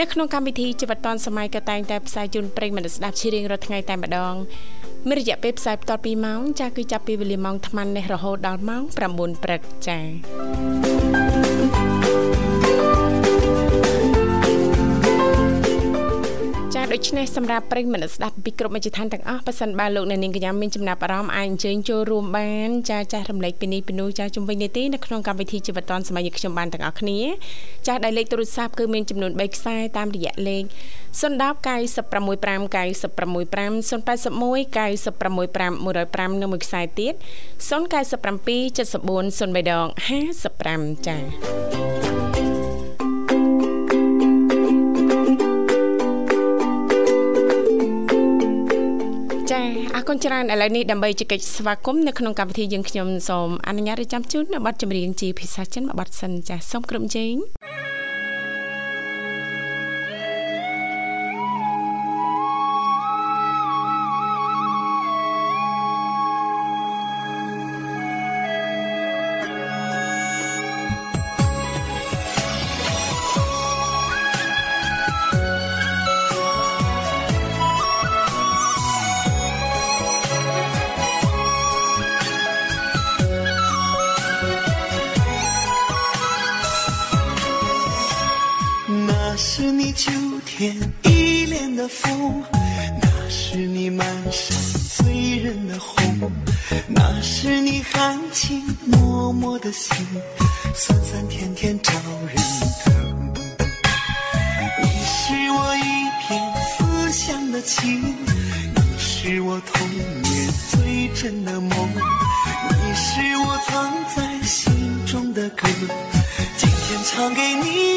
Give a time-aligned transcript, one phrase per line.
[0.00, 4.34] នៅក្នុងកម្មវិធីជីវិតឌွန်សម័យក៏តែងតែផ្សាយជូនប្រិយមិត្តស្ដាប់ជារៀងរាល់ថ្ងៃតែម្ដង
[5.08, 8.82] មានរយៈពេលផ្សាយបន្ត2ម៉ោងចាស់គឺចាប់ពីវេលាម៉ោង8:00នេះរហូតដល់ម៉ោង
[9.14, 11.33] 9ព្រឹកចា៎
[16.94, 27.20] ដូច្នេះសម្រាប់ប្រិយមិត្តស្ដាប់ពីគ្រប់មជ្ឈដ្ឋានទាំងអស់ប៉ះសិនបើលោកអ្នកនាងកញ្ញាមានចំណាប់អារម្មណ៍អាចអញ្ជើញចូលរួមបានចាចាស់រំលែកពីនេះពីនោះចាជំវិញនេះទេនៅក្នុងកម្មវិធីជីវិតឌွန်សម័យខ្ញុំបានទាំងអស់គ្នា
[27.86, 30.64] ចាដែលលេខទូរស័ព្ទគឺមានចំនួន3ខ្សែតាមរយៈលេខ
[31.20, 32.34] 010 965
[32.74, 33.96] 965 081
[34.76, 35.74] 965
[36.34, 37.14] 105និងមួយខ្សែទៀត
[37.68, 37.68] 097
[38.78, 39.86] 74 03ដង
[40.48, 41.16] 55ចា
[49.96, 57.34] អរគុណច្រើនឥឡូវនេះដើម្បីជែកស្វាគមន៍នៅក្នុងកម្មវិធីយើងខ្ញុំសូមអនុញ្ញាតរៀបចំជូននៅប័ណ្ណចម្រៀងជាភាសាចិនមួយប័ណ្ណសិនចាសសូមគ្រប់ជេង
[89.94, 90.10] 秋
[90.44, 92.42] 天依恋的风，
[93.00, 94.58] 那是你满山
[94.90, 96.32] 醉人的红，
[96.88, 98.98] 那是你含情脉
[99.34, 99.96] 脉的心，
[100.74, 101.92] 酸酸甜甜招
[102.26, 102.36] 人
[102.84, 103.32] 疼。
[104.82, 105.80] 你是我一
[106.26, 108.02] 片思乡的情，
[108.74, 109.88] 你是我童
[110.22, 115.68] 年最真的梦，你是我藏在心中的歌，
[116.56, 117.93] 今天唱给你。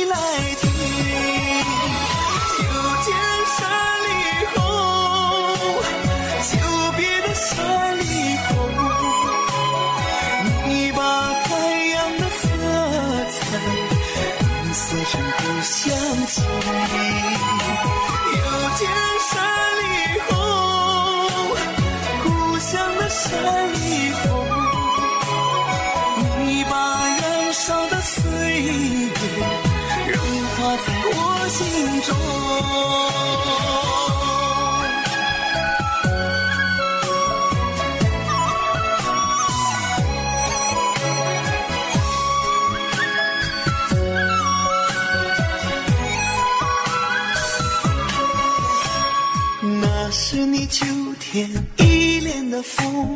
[51.38, 53.16] 天一脸的风，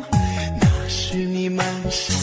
[0.60, 2.14] 那是你满身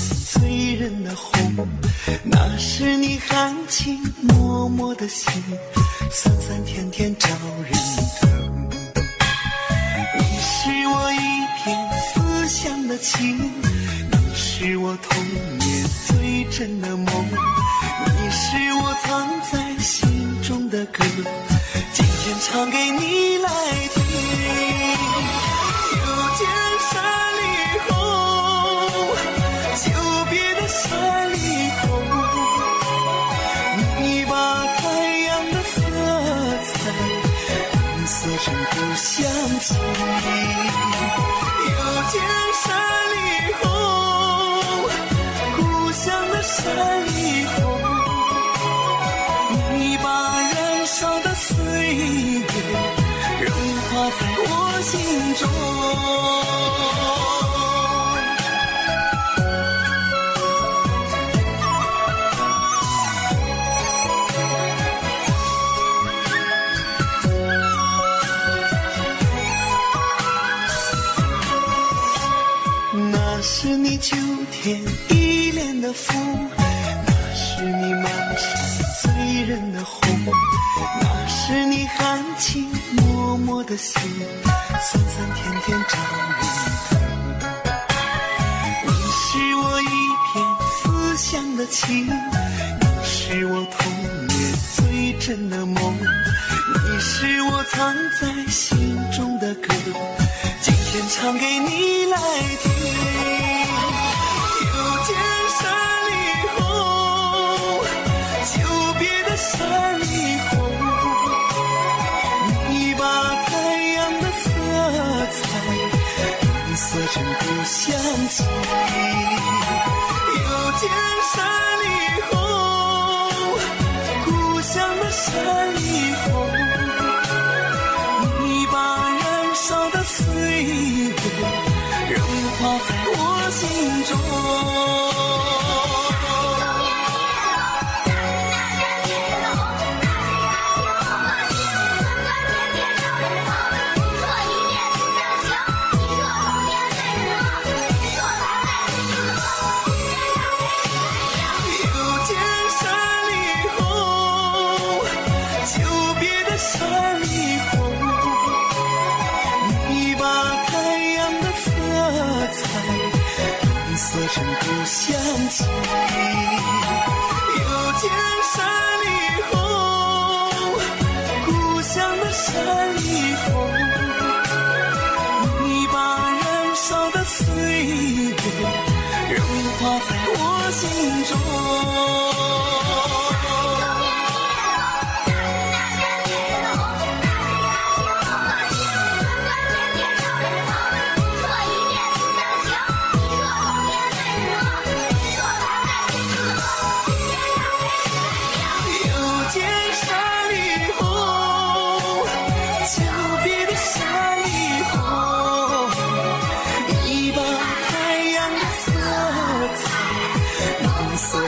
[132.62, 135.39] 画在我心中。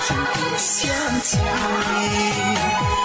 [0.02, 0.90] 我真的想
[1.22, 3.01] 家。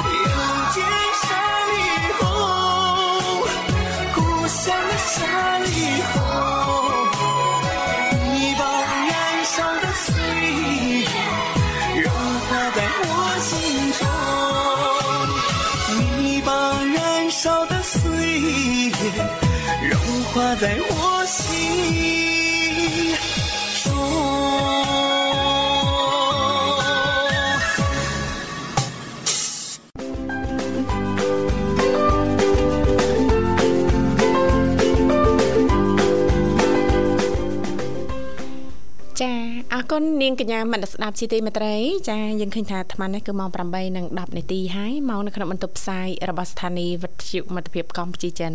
[39.99, 41.75] គុណនាងកញ្ញាមនស្ដាប់ជីទីមេត្រី
[42.11, 43.51] ចាយើងឃើញថាអាត្មានេះគឺម៉ោង
[43.95, 48.53] 8:10នាទីហើយមកនៅក្នុងបន្ទប់ផ្សាយរបស់ស្ថានីយ៍វិទ្យុមិត្តភាពកម្ពុជាចិន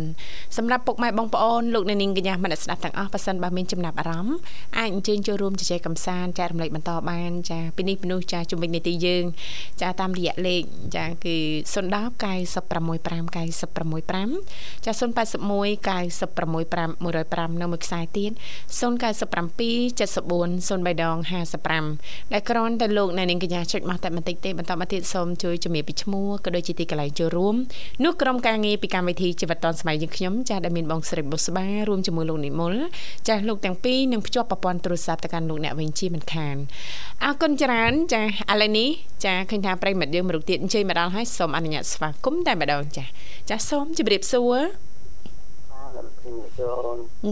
[0.56, 4.36] សម្រាប់ពុកម៉ែបងប្អូនលោកអ្នកនាងកញ្ញាមនស្ដាប់ទាំងអស់ប៉ះសិនបើមានចំណាប់អារម្មណ៍
[4.78, 9.24] អាចអញ្ជើញចូលរួមជជែកកម្សាន្តចែករំលែកបន្តបាន ចាពីនេះពីនោះចាជំវិញនីតិយើង
[9.80, 10.62] ចាតាមរយៈលេខ
[10.96, 11.36] ចាគឺ
[11.74, 15.02] 010 965 965ចា081
[15.86, 18.32] 965 105នៅមួយខ្សែទៀត
[18.80, 18.82] 097
[19.98, 27.54] 74 03ដង55ដែលគ្រាន់តែលោកអ្នកនាងកញ្ញាចុចមកតែបន្តិចទេបន្តមកទៀតសូមជួយជំរាបពីឈ្មោះក៏ដូចជាទីកន្លែងចូលរួម
[28.04, 32.74] នោះក្រុមការងារពីកម្មវិធីជីវិតឌុនសម័យយើងខ្ញុំចាស់ដែលមានបងស្រីបុស្បារួមជាមួយលោកនិមល
[33.28, 36.56] ចាស់លោកទាំងពីរនឹងភ្ជាប់ប្រព័ន្ធទូរស័ព្ទទៅកាន់លោកអ្នកវិញជាមិនខាន
[37.24, 38.88] អរគុណច្រើនចាស់ឥឡូវនេះ
[39.24, 43.10] ចាឃើញថាប្រិមិត្តយើងមរុកទៀតអញ្ជើញមកដល់ហើយសូមអនុញ្ញាតស្វាគមន៍តែម្ដងចាស់
[43.48, 44.60] ចាស់សូមជម្រាបសួរ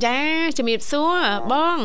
[0.04, 0.20] ចា
[0.58, 1.16] ជំរាបសួរ
[1.52, 1.78] បង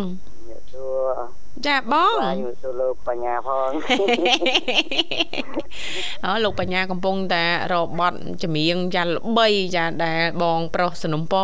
[0.73, 3.69] សួរ ចាបងបាទខ្ញុំសួរលោកបញ្ញាផង
[6.25, 7.43] អូលោកបញ្ញាកំពុងតែ
[7.73, 11.35] របត់ចម្រៀងចាល្បីចាដែលបងប្រុសสนុំព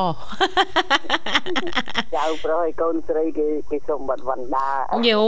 [2.16, 4.70] ចៅប្រុសឲ្យកូនស្រីគេគេសុំបាត់វណ្ដា
[5.10, 5.24] យូ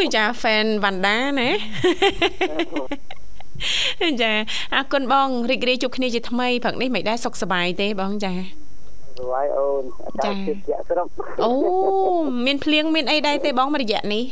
[0.00, 1.50] យចា fan វណ្ដាណា
[4.22, 4.32] ចា
[4.74, 8.34] អរគុណបងរីករាយជួបគ្នាជាថ្មីព្រឹកនេះមិនដែរសុខសប្បាយទេបងចា
[9.18, 11.06] ស្វាយអូនអចាតាជិតជាក់ស្រុក
[11.44, 11.50] អូ
[12.46, 14.24] មានភ្លៀងមានអីដែរទេបងមួយរយៈនេះ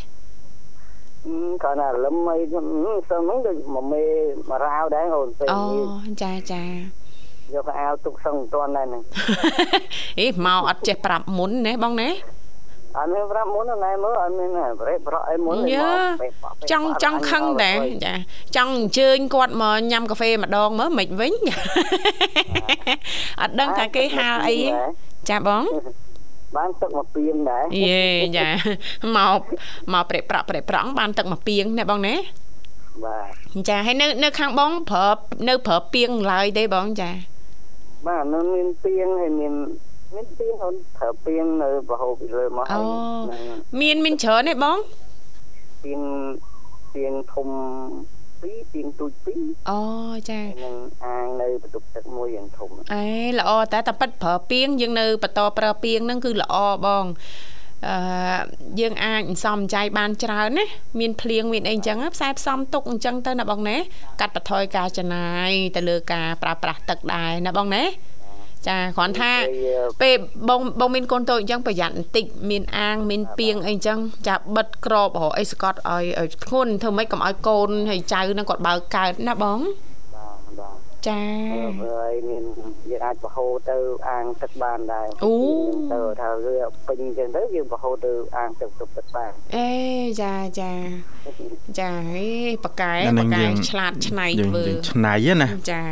[1.27, 2.67] អឺគាត់ណាលឹមអីខ្ញុំ
[3.11, 4.03] សឹងហ្នឹងដូចមកមេ
[4.51, 6.65] មករាវដែរអូនពេលអូនេះចាចា
[7.55, 9.03] យកអាវទុកសឹងមិនទាន់ដែរហ្នឹង
[10.21, 12.09] អេមកអត់ចេះប្រាប់មុនណាបងណា
[12.97, 15.91] អត់មានប្រាប់មុនណែមើលអត់មានប្រេប្រក់អីមុនយើ
[16.71, 18.15] ចង់ចង់ខឹងដែរចា
[18.57, 21.33] ចង់អញ្ជើញគាត់មកញ៉ាំកាហ្វេម្ដងមើលមិនវិញ
[23.41, 24.57] អត់ដឹងថាគេហាលអី
[25.31, 28.07] ចាបងអត់មានប្រាប់មុនណាណែមើលអត់មានប្រេប្រក់អីមុនអឺមកចាពេញចាអត់បានទឹកមកពីងដែរយេ
[28.37, 28.49] ចា
[29.17, 29.41] មក
[29.93, 32.15] មកប្រេប្រាក់ប្រេប្រង់បានទឹកមកពីងណាបងណា
[33.05, 35.07] បាទចាហើយនៅនៅខាងបងប្រើ
[35.49, 37.11] នៅប្រើពីងឡើយទេបងចា
[38.07, 39.55] បាទនៅមានពីងហើយមាន
[40.15, 42.85] មានពីងអូនប្រើពីងនៅប្រហូបពីលើមកហើយ
[43.31, 43.43] នឹង
[43.81, 44.79] មានមានច្រើនទេបង
[45.85, 46.01] ពីង
[46.95, 47.49] ពីងធំ
[48.43, 49.81] ពីរពីងទូចពីរអូ
[50.31, 53.07] ចាហើយនឹងអាងនៅបន្ទប់ទឹកមួយយ៉ាងធំអេ
[53.39, 57.05] ល្អតែតែប៉ិតប្រើពីងយើងនៅបន្តប្រើពីងហ្នឹងគឺល្អបង
[57.89, 57.97] អឺ
[58.81, 60.67] យើងអាចសំចៃបានច្រើនណា
[61.01, 63.77] មានភ្លៀងមានអីអញ្ចឹងផ្សាយផ្សំទុកអញ្ចឹងទៅណាបងណា
[64.21, 67.83] កាត់បន្ថយការចំណាយទៅលើការប្រើប្រាស់ទឹកដែរណាបងណា
[68.69, 69.33] ចាគ្រាន់ថា
[70.03, 70.15] ពេល
[70.49, 79.59] បងបងមានកូនតូចអញ្ចឹងប្រយ័ត្នបន្តិចមានអាងមានពីងអីអញ្ចឹងចាបិទក្របរកអីស្កត់ឲ្យឲ្យធ្ងន់ធ្វើម៉េចកុំឲ្យកូនហើយចៅហ្នឹងគាត់បើកកើតណាបង
[80.15, 80.79] បាទបាទ
[81.09, 81.23] ចា
[81.83, 82.45] ហើយមាន
[82.91, 83.77] យើងអាចបរហូរទៅ
[84.09, 85.35] អាងទឹកបានដែរអូ
[85.93, 89.71] ទៅថាវាពេញអញ្ចឹងទៅយើងបរហូរទៅអាងទឹកទឹកទឹកបានអេ
[90.23, 90.73] ចាចា
[91.79, 92.29] ចាហេ
[92.65, 95.83] ប៉កែអាហ្នឹងប៉កែយើងឆ្លាតឆ្នៃយើងធ្វើយើងឆ្នៃហ្នឹងណាចា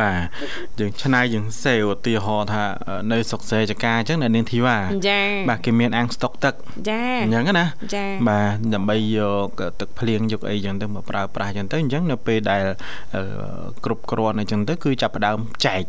[0.00, 4.76] បាទយើងឆ្នៃយើងសេឧទាហរណ៍ថាអឺនៅស្រុកសេចកាអញ្ចឹងអ្នកនាងធីវ៉ា
[5.08, 6.54] ចាបាទគេមានអាងស្តុកទឹក
[6.88, 9.48] ចាអញ្ចឹងណាចាបាទដើម្បីយក
[9.80, 12.62] ទឹកភ្លៀងយកអីចឹងទៅមកប្រើប្រាស់ចឹងទៅអញ្ចឹងនៅពេលដែល
[13.14, 13.22] អឺ
[13.84, 15.82] គ្រប់គ្រាន់អញ្ចឹងទៅគឺចាប់ផ្ដើមចែក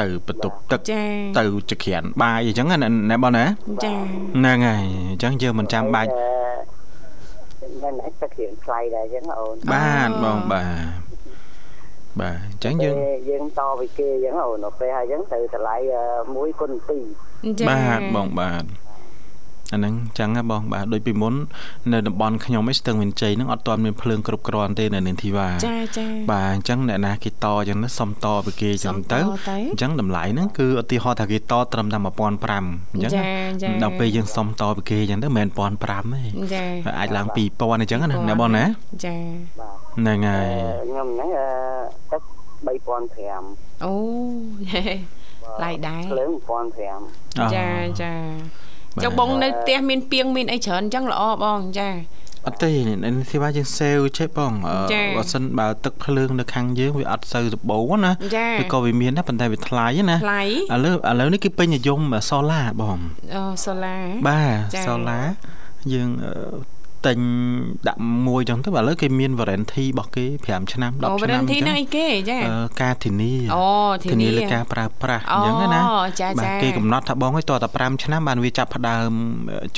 [0.00, 1.02] ទៅបន្ទប់ទឹកចា
[1.38, 2.76] ទៅជាក្រានបាយអញ្ចឹងណា
[3.10, 3.44] ណែបងណា
[3.84, 3.92] ចា
[4.36, 10.64] ហ្នឹងហើយអញ្ចឹងយើងមិនចាំបាច់តែតែទឹករៀងថ្លៃដែរអញ្ចឹងអូនបាទបងបា
[11.04, 11.07] ទ
[12.20, 15.76] បាទអញ្ចឹងយើងពេលយើងតពីគេអញ្ចឹងអូនដល់ពេលហើយអញ្ចឹងត្រូវតម្លៃ
[16.16, 16.72] 1គុណ
[17.16, 18.64] 2ចាបាទបងបាទ
[19.72, 21.34] អាហ្នឹងចឹងហ៎បងបាទដូចពីមុន
[21.92, 31.40] នៅតំបន់ខ្ញុំឯងស្ទឹងមានជ័យហ្នឹងអត់ទាន់មានភ្លើងគ្រប់គ្រាន់ទេនៅនាងធីវ៉ាចាចាបាទអញ្ចឹងអ្នកណាគេតអញ្ចឹងទៅសុំតពីគេអញ្ចឹងទៅសុំតទៅអញ្ចឹងតម្លៃហ្នឹងគឺឧទាហរណ៍ថាគេត
[31.72, 33.22] ត្រឹមតែ1500អញ្ចឹងចា
[33.62, 36.22] ចាដល់ពេលយើងសុំតពីគេអញ្ចឹងទៅមិនមែន1500ទេ
[36.54, 38.64] ចាហើយអាចឡើង2000អញ្ចឹងណាណាបងណា
[39.04, 39.16] ចា
[39.60, 40.50] បាទហ្នឹងហើយ
[40.84, 41.30] ខ្ញុំហ្នឹង
[42.12, 42.22] ទឹក
[42.68, 43.94] 3500អូ
[45.64, 47.66] ឡៃដែរភ្លើង1500អូចា
[48.02, 48.67] ចាបាទ
[49.02, 51.88] ចុះបងនៅផ្ទះមានពីងមានអីច្រើនអញ្ចឹងល្អបងចា
[52.46, 52.70] អត់ទេ
[53.04, 60.42] នេះធីវ៉ាយើងសេវចេះបងអឺចាបើសិនបើទឹកភ្លើងនៅខាងយើងវាអត់សូវសម្បូរណាចាវាក៏វាមានដែរប៉ុន្តែវាថ្លៃណាថ្លៃ
[60.74, 62.00] ឥឡូវឥឡូវនេះគេពេញនិយម
[62.30, 62.98] សូឡាបង
[63.34, 63.96] អូសូឡា
[64.28, 65.20] បាទចាសូឡា
[65.92, 66.32] យើងអឺ
[67.08, 67.18] ទិញ
[67.88, 73.64] ដាក់មួយចឹងទៅឥឡូវគេមាន warranty របស់គេ5ឆ្នាំអូ10វ៉ារ៉ាឆ្នាំនធីហ្នឹងអីគេចាអឺការធានាអូ
[74.04, 75.80] ធានាលើការប្រើប្រាស់អូអញ្ចឹងណា
[76.20, 79.10] ចាបាចាទគេកំណត់ថាបងឲ្យតតែ5ឆ្នាំបានវាចាប់ផ្ដើម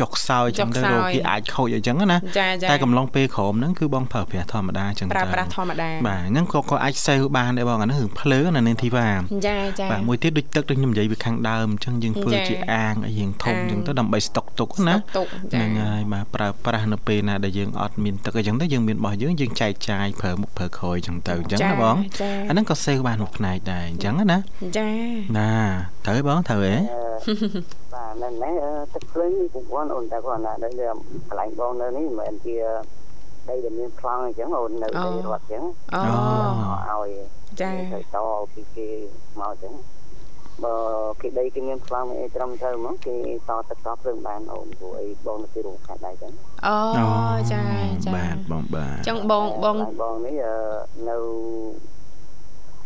[0.01, 9.09] ចុះខ្សោយអញ្ចឹងទៅចុះខ្សោយរោគគេអាចខូចអញ្ចឹងណាចាចាតែកំឡុងពេលក្រោមហ្នឹងគឺបងប្រើប្រាស់ធម្មតាអញ្ចឹងប្រើទៅប្រាស់ធម្មតាបាទហ្នឹងក៏ក៏អាចសេវបានដែរបងអាហ្នឹងរឿងភ្លើងណានាងធីវ៉ា
[9.47, 24.39] ចាចាបាទមួយទៀតដូចទឹកដូចខ្ញុំនិយាយពីខាងដើមអញ្ចឹងយើងធ្វើចាជាអាងអីរៀងធំអាងអញ្ចឹងទៅដើម្បីស្តុកទុកណាស្តុកទុកចាហ្នឹងហើយបាទប្រើប្រាស់នៅពេលណាដែលយើងអត់មានទឹកអីចឹងទៅយើងមានរបស់យើងយើងចែកចាយប្រើមុខប្រើក្រោយអញ្ចឹងទៅអញ្ចឹងណាបងចាអាហ្នឹងក៏សេវបានមួយផ្នែកដែរអញ្ចឹងណា
[24.79, 24.89] ចា
[25.39, 25.51] ណា
[26.07, 26.75] ត្រូវទេបងត្រូវទេ
[27.95, 28.55] បាទនៅនេះ
[28.95, 30.75] ទឹកភ្លើងនេះពុកគាត់អូនតែគាត់ណាដល់
[31.29, 32.57] កន្លែងបងនៅនេះមិនមែនជា
[33.49, 35.63] ដីដែលមានប្លង់អញ្ចឹងអូននៅដីរត់អញ្ចឹង
[35.95, 37.13] អូឲ្យ
[37.61, 38.17] ចាទៅត
[38.53, 38.89] ពីគេ
[39.41, 39.73] មកអញ្ចឹង
[40.65, 40.75] បើ
[41.21, 43.17] គេដីគេមានប្លង់អីត្រឹមត្រូវមកគេ
[43.49, 46.33] តទឹកតភ្លើងបានអូនព្រោះអីបងនៅទីរួមខេត្តដែរអញ្ចឹង
[46.67, 46.77] អូ
[47.53, 47.63] ចា
[48.05, 50.35] ចាបាទបងបាទចឹងបងបងបងនេះ
[51.09, 51.17] នៅ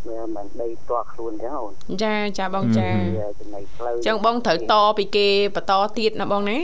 [0.09, 2.89] វាមិនដីផ្ទាល់ខ្លួនអញ្ចឹងអូនចាចាបងចា
[3.19, 6.59] វាចំណៃផ្លូវចឹងបងត្រូវតពីគេបន្តទៀតណាបងណា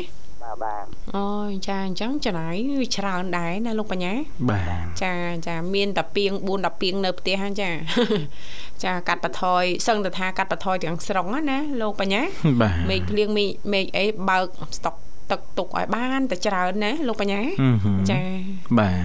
[0.51, 0.85] បាទបាទ
[1.17, 1.27] អូ
[1.67, 4.13] ចាអញ្ចឹងចំណាយវាច្រើនដែរណាលោកបញ្ញា
[4.51, 5.15] បាទចា
[5.47, 7.71] ចាមានតែពីង4 10ពីងនៅផ្ទះហ្នឹងចា
[8.85, 12.23] ចាកាត់បន្ថយសឹងតែថាកាត់បន្ថយទាំងស្រុងណាណាលោកបញ្ញា
[12.63, 14.47] បាទមេឃភ្លៀងមេឃមេឃអីបើក
[14.79, 14.95] ស្តុក
[15.31, 18.21] ទឹកទុកឲ្យបានតែច្រើនណាលោកបញ្ញាអឺហឹមចា
[18.79, 19.05] បាទ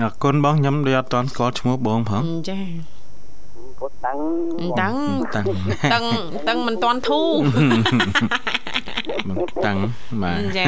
[0.00, 2.60] អរគុណបងខ្ញុំដូចអត់តន់ស្គាល់ឈ្មោះបងផងចា
[3.80, 4.18] ពុតតាំង
[4.80, 4.96] តាំង
[5.34, 5.46] តាំង
[5.92, 6.04] តឹង
[6.48, 7.30] តឹងមិនតាន់ធូរ
[9.28, 9.78] បងតាំង
[10.22, 10.64] បាទចា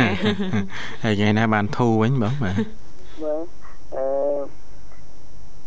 [1.04, 2.56] ហើយថ្ងៃណាបានធូរវិញបងបាទ
[3.22, 3.40] មើល
[3.94, 4.04] អឺ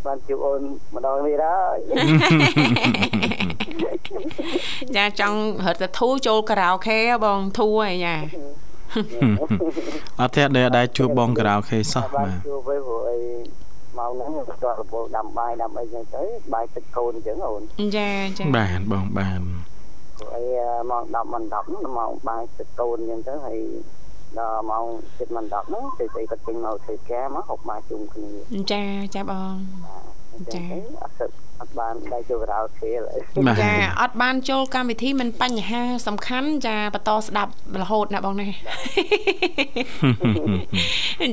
[0.06, 0.62] បានជួបអូន
[0.94, 1.74] ម្ដងនេះដែរ
[4.96, 8.16] ចាចង់រត់ទៅធូរចូលការ៉ាអូខេហ៎បងធូរហើយចា
[10.20, 13.18] អត់ទេដែលអត់ដែរជួបបងការ៉ាអូខេសោះបានបាទជួបវិញព្រោះអី
[13.98, 16.22] មកហ្នឹងស្ទាត់រពោដាំបាយដាំអីចឹងទៅ
[16.54, 17.62] បាយទឹកកូនអញ្ចឹងអូន
[17.96, 19.40] ចាចាបាទបងបាទ
[20.18, 20.44] ព្រោះអី
[20.90, 23.60] មក10មិន10ហ្នឹងមកបាយទឹកកូនអញ្ចឹងទៅហើយ
[24.38, 28.30] ដល់ម៉ោង7មិន10ហ្នឹងទៅទៅគាត់ចេញមកធ្វើការមកហុកបាយជុំគ្នា
[28.72, 28.82] ចា
[29.14, 29.54] ចាបង
[29.86, 30.64] ហចា
[31.02, 31.45] អត់ទៅអត់
[31.80, 38.48] បានដៃចូលក្រៅគេឡើយបាទចាអត់បានចូលកម្មវិធីមិនបញ្ហា សំខាន់ចាបន្តស្ដាប់រហូតណាបងណា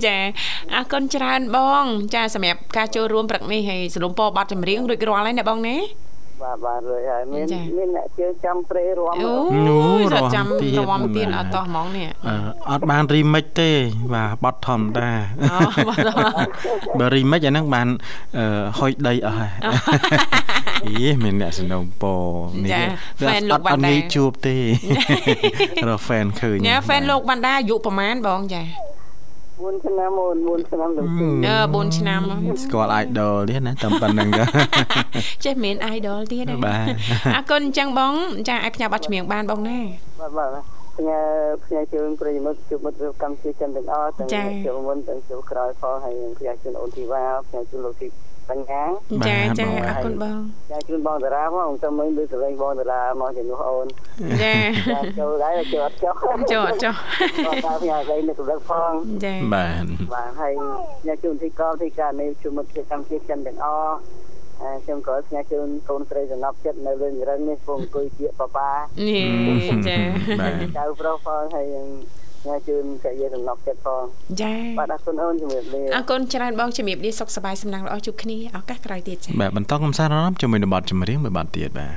[0.06, 0.18] ចា
[0.74, 1.86] អរគុណច្រើនបង
[2.16, 5.76] ចាសម្រាប់ការចូលរួមព្រឹកនេះហើយសរុបពរប័ណ្ណចម្រៀងរួចរាល់ហើយណាបងណា
[6.44, 9.34] បាទបាទរួចហើយមានចាមានអ្នកជើងចាំព្រៃរួមអូ
[9.70, 12.36] នោះយរាំចាំទៀតរំទៀតបាទអត់តោះហ្មងនេះអឺ
[12.72, 13.72] អត់បាន remix ទេ
[14.14, 15.12] បាទបត់ធម្មតា
[15.54, 15.58] អូ
[15.90, 16.48] បាទ
[17.00, 17.88] បើ remix អាហ្នឹងបាន
[18.38, 19.52] អឺហុយដីអស់ហើយ
[21.02, 22.22] យីមានអ្នកសំណូមពរ
[22.64, 22.84] នេះចា
[23.22, 24.58] វា fan លោកអត់វណ្ណដាអត់ងាយជួបទេ
[25.88, 28.64] រក fan ឃើញញ៉ា fan លោកវណ្ណដាអាយុប្រហែលបងចា
[29.64, 32.22] 4ឆ្នាំមុន4ឆ្នាំទៅពីអឺ4ឆ្នាំ
[32.64, 34.44] ស្គាល់ idol ទៀតណាតាមប៉ុណ្្នឹងទៅ
[35.46, 36.86] ចេះមាន idol ទៀតទេបាទ
[37.36, 38.14] អរគុណអញ្ចឹងបង
[38.50, 39.80] ចាអាចផ្ញើប័ណ្ណចម្រៀងបានបងណា
[40.22, 40.50] បាទបាទ
[40.98, 41.20] ផ្ញើ
[41.66, 48.08] ផ្ញើជើងប្រិយមិត្តជួបមិត្តកម្មជាចិនទាំងអស់ទាំងចា៎ជួបមុនទាំងជួបក្រោយផងហើយនឹងផ្ញើជូនអូនធីវ៉ាផ្ញើជូនលោកទី
[48.50, 48.82] បញ្ញា
[49.22, 53.88] បាទចាចាបងអរគុណបងផ្ញើជូនបងតារាផងទៅមិញដូចសលេងបងតារាមកជំនួសអូន
[54.44, 54.56] ចា
[54.92, 56.16] ចាចូលដែរចូលអត់ចុះ
[56.52, 56.96] ចុះអត់ចុះ
[57.46, 58.92] បងតាផ្ញើស្អីនឹកម្លឹកផង
[59.26, 60.54] ចាបាទបាទហើយ
[61.02, 63.96] ផ្ញើជូនទីកលទីការនៃជួបមិត្តជាកម្មជាចិនទាំងអស់
[64.62, 68.70] អឺខ្ញុំក៏ផ្ញើជូនកូនស្រីសំណប់ចិត្តនៅលើរឹងនេះពងអង្គុយជាប៉ាប៉ា
[69.08, 69.98] នេះចា
[70.40, 71.68] បាទចៅប្រុសផងហើយ
[72.48, 74.04] នឹងផ្ញើជូនកយាសំណប់ចិត្តផង
[74.42, 81.94] ចាបាទអរគុណអូនជំរាបលាអរគុណច្រើនបងជំរាបលាសុខសប្បាយសំណាងល្អជួបគ្នាឱកាសក្រោយទៀតចាបាទបន្តកំសាន្តអារម្មណ៍ជាមួយនឹងបទចម្រៀងមួយបទទៀតបាទ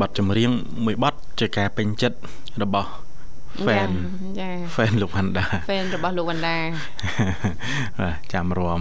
[0.00, 0.50] បទចម្រៀង
[0.84, 2.16] មួយបទជាការពេញចិត្ត
[2.62, 3.03] របស់
[3.66, 3.90] fan
[4.40, 6.58] ចា fan លោកវណ្ណដា fan របស់លោកវណ្ណដា
[8.00, 8.80] បាទចាំរំ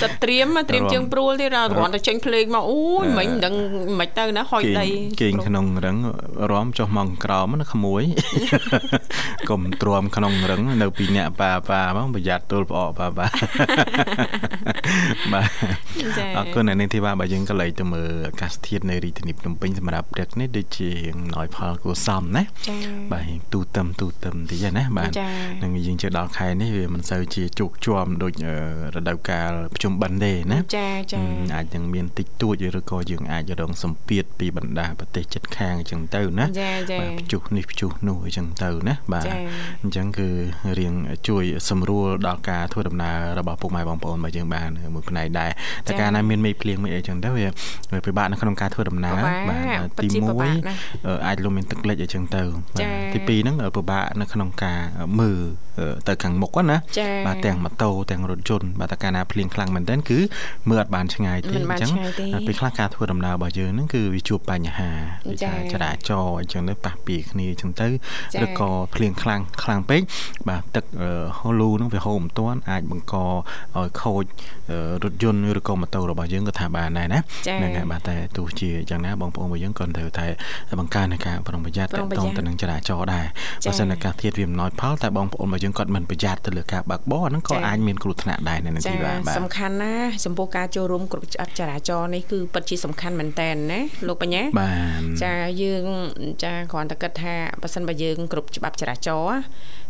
[0.00, 3.54] សិតត្រៀមត្រៀមរំជើងព្រួលទៀតគ្រាន់តែចេញភ្លេងមកអូយមិញមិនដឹង
[4.00, 4.86] មិនទៅណាហុយគេងដី
[5.20, 5.96] គេងក្នុងរឹង
[6.50, 8.02] រំចុះមកក្រោមណាក្មួយ
[9.50, 13.26] កុំទ្រាំក្នុងរឹងនៅពីអ្នកប៉ាប៉ាមកប្រយ័ត្នទល់ផ្អកប៉ាប៉ា
[15.32, 15.48] បាទ
[16.18, 22.76] ចាអរគុណអ្នកនាងធីវ៉ាបើយើងក៏លេចទៅមើលអាកាសធាតុនៅរាជធានីភ្នំពេញសម្រាប់ព្រឹកនេះដូចជារៀងអំណោយផលគួរសមណាចា
[23.12, 25.28] បាទរៀងទូទឹមទូទឹមតិចណាបាទចា
[25.62, 28.54] នឹងយើងជិះដល់ខែនេះវាមិនសូវជាជោគជាំដូចអឺ
[28.94, 39.38] រដូវកាលប្រជុំបិណ្ឌទេណាចាចាហឹមអាចនឹងមានតិចតួចឬក៏យើងអាចរងសម្ពាធពីបណ្ដាប្រទេសជិតខាងអញ្ចឹងទៅណាចាចាបាទព្យុះនេះព្យុះនោះអញ្ចឹងទៅណាបាទចា៎
[39.82, 40.28] អញ្ចឹងគឺ
[40.78, 40.94] រៀង
[41.28, 45.50] ជួយសម្រួលដល់ការធ្វើដំណើររបស់ពុកម៉ែបងប្អូនរបស់យើងបានមួយផ្នែកដែរ
[45.86, 47.46] តែចា៎កាលណាមានមេឃភ្លៀងមេឃអីចឹងទៅវា
[47.92, 52.42] វាពិបាកនៅក្នុងការធ្វើដំណើរពិបាកពិតទីជាពិបាក1ណាស់អឺអាចលំមានទឹកលិចអីចឹងទៅ
[52.80, 54.80] ចា៎ទី2ហ្នឹងពិបាកនៅក្នុងការ
[55.20, 55.40] មើល
[55.78, 60.18] អឺទៅខាងមុខណាចា៎បាទទាំងម៉ូតូទាំងរថយន្តបាទតែកាលណាភ្លៀងខ្លាំងមែនទែនគឺ
[60.68, 64.90] មើលអត់បានឆ្ងាយទេមិនបានឆ្ងាយទេពេលខ្លះការធ្វើដំណើររបស់យើងហ្នឹងគឺវាជួបបញ្ហា
[65.28, 67.88] វាចា៎ថាចរាចរណ៍អញ្ចឹងទៅប៉ះពីគ្នាអញ្ចឹងទៅ
[68.34, 70.00] ចា៎ឬក៏ភ្លៀងខ្លាំងខ្លាំងពេក
[70.48, 74.24] បាទទឹកអឺហូលូហ្នឹងវាហូរមិនទាន់អាចបង្កឲ្យខូច
[74.70, 80.26] អឺរថយន្តឬក៏ម៉ូតូរបស់យើងក៏ថាបានដែរណាចា៎ហ្នឹងហើយបាទតែទោះជាយ៉ាងណាបងប្អូនរបស់យើងក៏ត្រូវតែ
[80.80, 83.25] បង្កើននៃការប្រុងប្រយ័ត្នប្រុតងប្រយ័ត្នទៅនឹងចរាចរណ៍ដែរចា៎
[83.66, 95.84] បើសិនអាកាសធាតុវាមិនណោចផលតែបងប្អូនរបស់យើងគាត់មិនប្រយ័ត្នទៅលើការបើកបរអាហ្នឹងក៏ចា៎អាចមានគ្រោះថ្នាក់ដែរនៅនឹងចាទីបាទបាទសំខាន់ណាស់ចំពោះការចូលរួមគ្រប់ច្បាប់ចរាចរណ៍នេះគឺពិតជាសំខាន់មែនតើណាលោកបញ្ញាបាទចាយើង
[96.44, 99.38] ចាគ្រាន់តែគិតថាបើសិនបើយើងគ្រប់ច្បាប់ចរាចរណ៍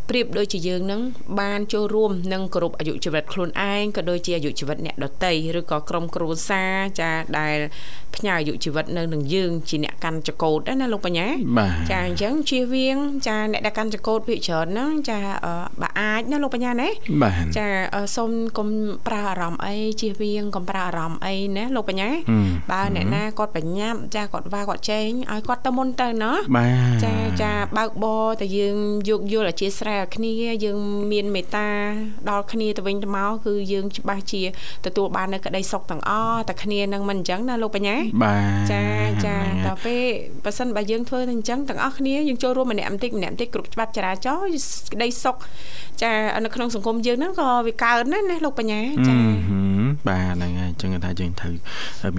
[0.09, 1.01] ប្រៀបដូចជាយើងនឹង
[1.40, 7.57] បានចូលរួមនឹងគ្រប់អាយុជីវិតខ្លួនឯងក៏ដូចជាអាយុជីវិតអ្នកដតីឬក៏ក្រុមគ្រួសារចាដែល
[8.16, 11.27] ផ្ញើអាយុជីវិតនៅនឹងយើងជាអ្នកកាន់ចកោតដែរណាលោកបញ្ញា
[11.59, 16.88] បាទចាអញ្ចឹងជៀសវាងចាអ្នកដែលកាន់ចកោតភាគច្រើនហ្នឹងចាអឺបើអាចណាលោកបញ្ញាណា
[17.23, 18.69] បាទចាអឺសូមកុំ
[19.07, 26.66] ប្រើអារម្មណ៍អីជៀសវាងកុំប្រើអារម្មណ៍អីណាលោកបញ្ញាហឹមបើអ្នកណាគាត់បញ្ញាប់ចាគាត់វាគាត់ចែងឲ្យគាត់ទៅមុនទៅណោះបា
[27.03, 28.77] ទចាចាបើកបរតែយើង
[29.09, 30.32] យោគយល់អធិស្ស្រ័យឲ្យគ្នា
[30.64, 30.78] យើង
[31.12, 31.68] មានមេត្តា
[32.30, 34.42] ដល់គ្នាទៅវិញទៅមកគឺយើងច្បាស់ជា
[34.87, 38.85] ទទួលបាននៅក្តីសុខទាំងអស់តែគ្នានឹងមិនអញ្ចឹងណាលោកបញ្ញាបាទចា
[39.24, 40.02] ចាហ្នឹងហើយដល់ពេល
[40.44, 44.50] បើសិនបើយើងធ្វើទៅអញ្ចឹងទាំងអស់គ្នាយើងចូលរួមម្នាក់បន្តិចម្នាក់បន្តិចគ្រប់ច្បាប់ចរាចរណ៍
[44.92, 45.37] ក្តីសុខ
[46.02, 46.12] ចា
[46.44, 49.14] នៅក្នុងសង្គមយើងហ្នឹងក៏វាកើនណាស់ណាលោកបញ្ញាចា
[49.48, 51.52] ហឹមបាទហ្នឹងហើយអញ្ចឹងថាយើងត្រូវ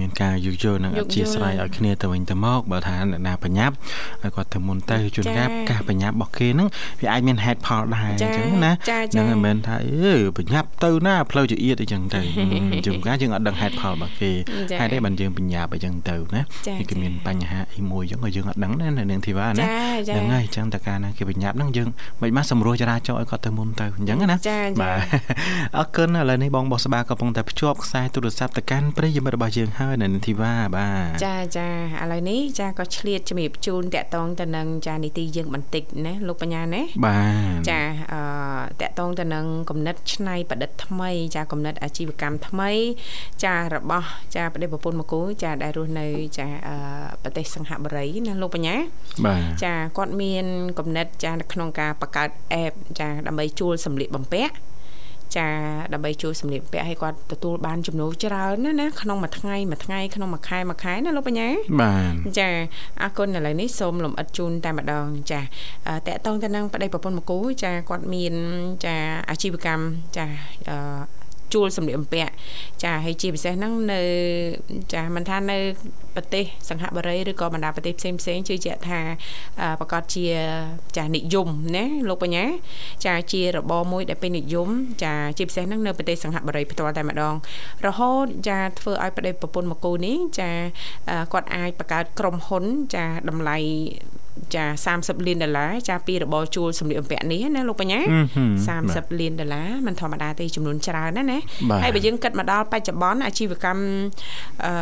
[0.00, 3.74] មានការយោគយល់និងយោអគយល់ធិស្ស្រ័យឲ្យគ្នាទៅវិញទៅមកបើថាអ្នកណាបញ្ញាប់
[4.22, 6.68] ឲ្យគាត់ទៅមុនទៅជួនចា៎កាលការបញ្ញាប់របស់គេហ្នឹង
[7.00, 12.20] វាអាចមានហេតុផលដែរអចា៎ញ្ចឹងណាចា៎ចា៎ហ្នឹងហើយមិនមែនថាអឺបញ្ញាប់ទៅណាផ្លូវជាអៀតអីចឹងទៅ
[12.86, 14.30] ជួនកាលយើងអត់ដឹងហេតុផលរបស់គេ
[14.70, 21.88] ចា៎ហេតុអីបានយើងបញ្ញាប់អីចឹងទៅណាចា៎នេះគឺចា៎មានបញ្ហាអីមួយចឹងក៏យើងអត់ដឹងដែរនៅនឹងធីវ៉ាណាចា៎ចា៎ហ្នឹងហើយអញ្ចឹងតែកាលណាគេបញ្ញាប់ហ្នឹងយើង
[22.22, 24.98] មិនបានសម្រួលចរាចរណ៍ឲ្យគាត់ទៅមុនទៅអញ្ចឹងណាចា៎ចា៎បាទ
[25.78, 31.68] អរគុណឥឡូវនេះបងបោះស្បាកំពុងតែភ្ជាប់ខ្សែទូរស័ព្ទប់ទៅកាន់ប្រិយមិត្តរបស់យើងហើយនៅនាងធីវ៉ាបាទចាចា
[32.02, 37.20] ឥឡូវនេះចាក៏ឆ្លៀតជំរាបជូនតកតងទៅនឹងចានីតិយើងបន្តិចណាលោកបញ្ញាណាបា
[37.57, 37.80] ទចា
[38.12, 38.20] អឺ
[38.80, 42.70] តកតងទៅនឹងគំនិតច្នៃប្រឌិតថ្មី ចាគំនិតអាជីវកម្មថ្មី
[43.44, 46.06] ចារបស់ ចាប្រទេសប្រពន្ធមកគូចាដែលរស់នៅ
[46.38, 46.76] ចាអឺ
[47.22, 48.76] ប្រទេសសង្ហបុរីណាលោកបញ្ញា
[49.26, 50.46] បាទចាគាត់មាន
[50.78, 52.30] គំនិតចានៅក្នុងការបង្កើត
[52.64, 54.54] app ចាដើម្បីជួលសម្លៀកបំពាក់
[55.36, 55.46] ចា
[55.92, 61.48] ដើម្បីជួយសម្លៀកបំពាក់ឲ្យគាត់ទទួលបានចំណូលច្រើនណាណាក្នុងមួយថ្ងៃមួយថ្ងៃក្នុងមួយខែមួយខែណាលោកបញ្ញា
[61.80, 62.48] បាទចា
[63.02, 65.40] អរគុណឥឡូវនេះសូមលំអិតជូនតែម្ដងចា
[65.88, 68.34] អឺតកតងទៅនឹងប្តីប្រពន្ធមកគូចាគាត់មាន
[68.84, 68.94] ចា
[69.30, 69.82] អាជីវកម្ម
[70.16, 70.26] ចា
[70.68, 71.17] អឺ
[71.54, 72.32] ជួលសម្លៀកបំពាក់
[72.82, 74.00] ចាហើយជាពិសេសហ្នឹងនៅ
[74.94, 75.58] ចាមិនថានៅ
[76.16, 79.00] ប្រទេសសង្ហបុរីឬក៏បណ្ដាប្រទេសផ្សេងផ្សេងជឿជាក់ថា
[79.60, 80.26] អឺប្រកាសជា
[80.96, 82.44] ចានិយមណាលោកបញ្ញា
[83.06, 84.68] ចាជារបរមួយដែលពេញនិយម
[85.04, 87.34] ចាជាពិសេសហ្នឹងនៅប្រទេសសង្ហបុរីផ្ទាល់តែម្ដង
[87.86, 90.50] រហូតចាធ្វើឲ្យប្តីប្រពន្ធមកគូនេះចា
[91.10, 93.56] អឺគាត់អាចបង្កើតក្រុមហ៊ុនចាតម្លៃ
[94.56, 94.64] ចា
[94.96, 101.38] 30លានដុល្លារចាពីរបរជួលសម្លៀកបំពាក់នេះណាលោកបញ្ញាអឺហឹម30លានដុល្លារមិនធម្មតាទេចំនួនច្រើនណាស់ណា
[101.70, 103.82] បាទហើយបើយើងគិតមកដល់បច្ចុប្បន្នអាជីវកម្ម
[104.64, 104.72] អឺ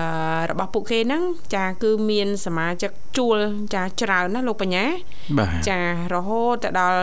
[0.51, 1.23] របស់ពួកគេហ្នឹង
[1.55, 3.39] ចាគឺមានសមាជិកជួល
[3.75, 4.85] ចាច្រើនណាលោកបញ្ញា
[5.39, 5.79] បាទចា
[6.15, 7.01] រហូតទៅដល់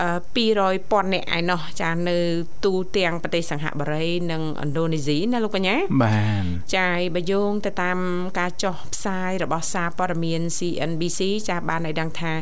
[0.00, 2.16] អឺ200,000នាក់ឯណោះចានៅ
[2.64, 7.98] ទូទាំងប្រទេសសង្ហបុរីនិងឥណ្ឌូនេស៊ីណាលោកបញ្ញាបាទចាហើយបើយោងទៅតាម
[8.38, 12.32] ការចុះផ្សាយរបស់សារព័ត៌មាន CNBC ចាបានឲ្យដឹងថា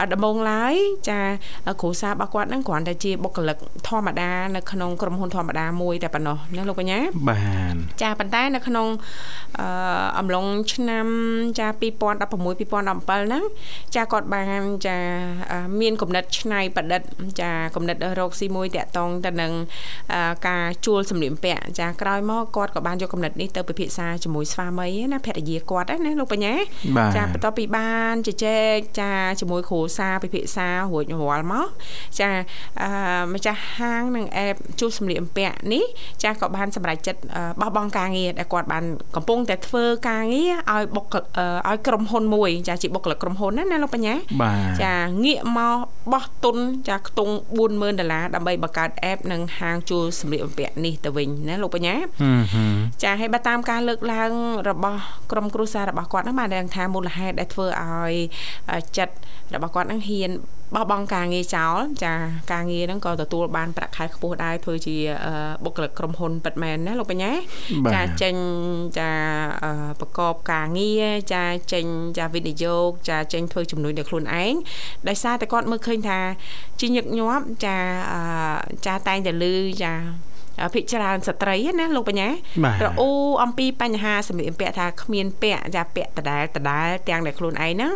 [0.00, 0.74] អត់ដំបងឡើយ
[1.08, 1.20] ចា
[1.80, 3.56] គ្រូសារបស់គាត់ហ្នឹងគ្រាន់តែជាបុគ្គលិក
[3.88, 7.38] ធម្មតានៅក្នុងក្រុមហ៊ុនធម្មតាមួយតែប៉ុណ្ណោះណាលោកបញ្ញាបា
[7.72, 8.86] ទចាប៉ុន្តែនៅក្នុង
[9.60, 9.68] អឺ
[10.18, 11.06] អំឡុងឆ្នាំ
[11.58, 13.44] ចា2016 2017ហ្នឹង
[13.94, 14.96] ចាគាត់បានចា
[15.50, 17.02] អឺមានគំនិតច្នៃប្រឌិត
[17.40, 19.52] ចាគំនិតរកស៊ីមួយតាក់តងទៅនឹង
[20.12, 26.54] អឺការជួលសម្លៀកបំពាក់ចាក្រោយមកគាត់ក៏បានយកគំនិតនេះទៅពិភាក្សាជាមួយស្វាមីណាភរិយាគាត់ណាលោកបញ្ញា
[26.96, 31.68] បាទចាបន្ទាប់ពីបានជជែកចាជាមួយគ្រូសាពិភាក្សារួចរាល់មក
[32.20, 32.28] ចា
[32.82, 32.90] អឺ
[33.34, 35.84] ម្ចាស់ហាងនិងអេបជួសសម្លៀកបំពាក់នេះ
[36.22, 38.84] ចាក៏បានសម្រេចចិត្តអឺបោះបង់ការងារដែលគាត់បាន
[39.16, 45.78] កំពុងតែធ្វើការងារឲ្យបុគ្គលអឺឲ្យក្រុមហ៊ុនមួយ ចាជាបុគ្គលិកក្រុមហ៊ុនណាណាលោកបញ្ញាបាទចាងាកមក
[46.12, 46.56] បោះទុន
[46.88, 47.34] ចាខ្ទង់
[47.68, 54.32] 40000ដុល្លារដើម្បីបង្កើត app និងហាងជួលសម្លៀកបំពាក់នេះទៅវិញណាលោកបញ្ញាអឺហឹមចាហើយបើតាមការលើកឡើង
[54.68, 55.00] របស់
[55.32, 58.14] ក្រុមគ្រួសាររបស់គាត់ហ្នឹងបានដឹងថាមូលហេតុដែលធ្វើឲ្យ
[58.67, 59.14] អឺចិត្ត
[59.54, 60.30] របស់គាត់ហ្នឹងហ៊ាន
[60.74, 62.14] បោះបង់ការងារចោលចា
[62.52, 65.32] ការងារហ្នឹងក៏ទទួលបានប្រាក់ខែខ្ពស់ដែរធ្វើជាអឺ
[65.64, 67.30] បុគ្គលិកក្រុមហ៊ុនពិតមែនណាលោកបញ្ញា
[67.84, 68.34] បាទចាចេញ
[68.98, 69.10] ចា
[69.64, 71.84] អឺប្រកបការងារចាចេញ
[72.18, 74.52] ចាវិនិយោគចាចេញធ្វើជំនួយដល់ខ្លួនឯង
[75.08, 76.18] ដោយសារតែគាត់មើលឃើញថា
[76.80, 77.76] ជាញឹកញាប់ចា
[78.12, 78.20] អឺ
[78.86, 80.27] ចាតែងតែលឺចាអឺ
[80.74, 82.28] ភិកច្រើនស្ត្រីណាលោកបញ្ញា
[82.64, 83.10] បាទរអ៊ូ
[83.42, 87.92] អំពីបញ្ហាសម្លៀកបំពាក់ថាគ្មានពាក់ចាពាក់ដដែលដដែលទាំងដែលខ្លួនឯងហ្នឹង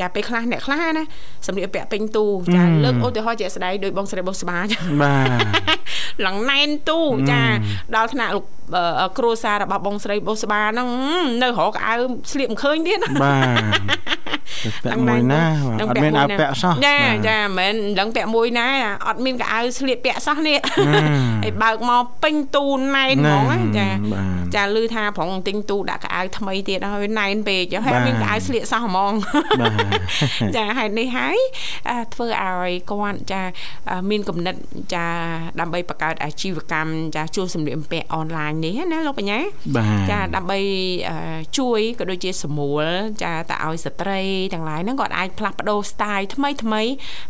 [0.00, 1.04] ចាពេលខ្លះអ្នកខ្លះណា
[1.46, 5.28] សម្លៀកបំពាក់ពេញទូចាអឺលើកឧទាហរណ៍ជាក់ស្ដែងដោយបងស្រីបុស្បាចាបាទ
[6.26, 7.42] ឡងណែនទូចា
[7.96, 8.44] ដល់ថ្នាក់លោក
[9.00, 10.88] អឺគ្រួសាររបស់បងស្រីបុស្បាហ្នឹង
[11.42, 11.94] នៅរកអៅ
[12.32, 13.36] ស្លៀកមិនឃើញទៀតណាបា
[13.68, 14.41] ទ
[14.84, 18.68] ពាក់មួយណាបាទអត់មានឲ្យពាក់សោះចាបាទចាមិនមែនដឹងពាក់មួយណា
[19.08, 20.84] អត់មានកៅអៅស្លៀកពាក់សោះនេះអឺ
[21.44, 29.12] ហើយបើកមកពេញទូណែនហ្មងណាចាបាទចាលឺថាប្រងទិញទូដាក់កៅអៅថ្មីទៀតហើយណែនពេកហើយបាទមានកៅអៅស្លៀកសោះហ្មង
[29.60, 29.68] បា
[30.48, 31.38] ទចាហេតុនេះហើយ
[31.88, 33.42] អាធ្វើឲ្យគាត់ចា
[33.88, 34.54] អាមានគំនិត
[34.94, 35.06] ចា
[35.60, 39.38] ដើម្បីបង្កើតអាជីវកម្មចាជួសសម្លៀកបំពាក់អនឡាញនេះណាលោកបញ្ញា
[39.76, 40.60] បាទចាដើម្បី
[41.08, 41.16] អឺ
[41.58, 42.84] ជួយក៏ដូចជាសម្រួល
[43.22, 44.20] ចាទៅឲ្យស្ត្រី
[44.54, 46.82] ទាំងឡាយហ្នឹងគាត់អាចផ្លាស់ប្ដូរ style ថ្មីថ្មី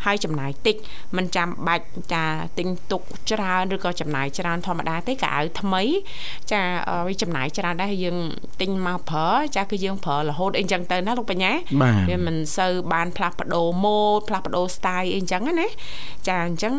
[0.05, 0.77] ហើយចំណាយតិច
[1.17, 2.25] មិនចាំបាច់ចា
[2.59, 5.83] ទិញទុកច្រើនឬក៏ចំណាយច្រើនធម្មតាទេកៅអៅថ្មី
[6.53, 8.19] ចាអឺវាចំណាយច្រើនដែរហើយយើង
[8.61, 15.69] ទិញមកប្រើចាគឺយើងប្រើរហូតអីចឹងទៅណាលោកបញ្ញាបាទវាមិនសូវបានផ្លាស់ប្ដូរម៉ូដផ្លាស់ប្ដូរ style អីចឹងណា
[16.29, 16.75] ចាអញ្ចឹង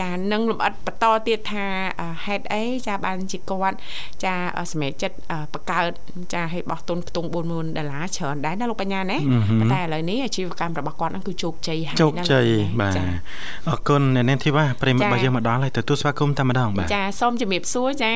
[0.00, 1.66] ចានឹងលំអិតបន្តទៀតថា
[2.00, 3.76] អឺហេតុអីចាបានជាគាត់
[4.24, 5.90] ចាអឺសម្រាប់ចិត្តអឺបង្កើត
[6.34, 13.04] ចាឲ្យបោះទុនខ្ទង់40000ដុល្លារច្រើនដែរណាលោកបញ្ញាណាអឺហឹមប៉ុន្តែឥឡូវនេះអាជីវកម្មរបស់គាត់ហ្នឹងគឺជោគជ័យហើយជោគណាជ័យលោកបញ្ញាបាទចា
[13.68, 18.12] អរគុណអ្នកនាងធីវ៉ាប្រិមត្តចារបស់យើងមកដល់ហើយទទួលស្វាគមន៍តែម្ដងបាទចាសូមជំរាបសួរចា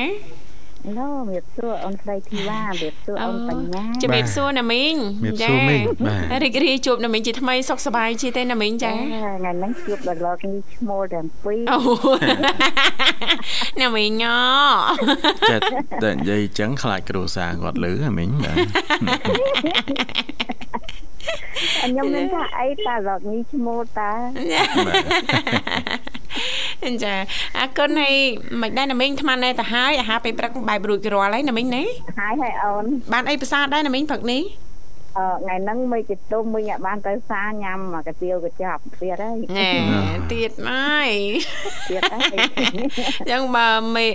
[0.97, 11.79] ឡូមៀបសួរអូនស្រីធីវ៉ាមៀបសួរអូនបញ្ញាជំរាបសួរណាមីងជំរាបសួរមីងបាទរីករាយជួបណាមីងជាថ្មីសុខសប្បាយជាទេណាមីងចាថ្ងៃហ្នឹងជួបដល់លោកនេះឈ្មោះទាំងពីរអូ
[13.81, 14.35] ណាមីងញ៉
[15.51, 18.57] ចិត្តតែនិយាយអញ្ចឹងខ្លាចគ្រួសារគាត់លឺហ៎មិញបាទ
[21.81, 24.11] ខ្ញុំមិនថាអីតាលោកនេះឈ្មោះតា
[24.87, 27.13] បាទចា
[27.57, 28.15] អរគុណហើយ
[28.61, 31.83] មិនដែរណាមីងអាត្មាណែទៅហើយអាហារពេលព្រឹកបែបរួចរាល់ហើយណាមីងណា
[32.19, 34.68] ហើយហើយអូនបានអីប្រសាដែរណាមីងព្រឹកនេះអឺ
[35.41, 41.11] ថ្ងៃហ្នឹងមេជតុំមិញអាចបានទៅសាញ៉ាំមកកាទៀវកញ្ចប់ទៀតហើយណែទៀតហើយ
[41.89, 44.13] ទៀតហើយអញ្ចឹងបើមេស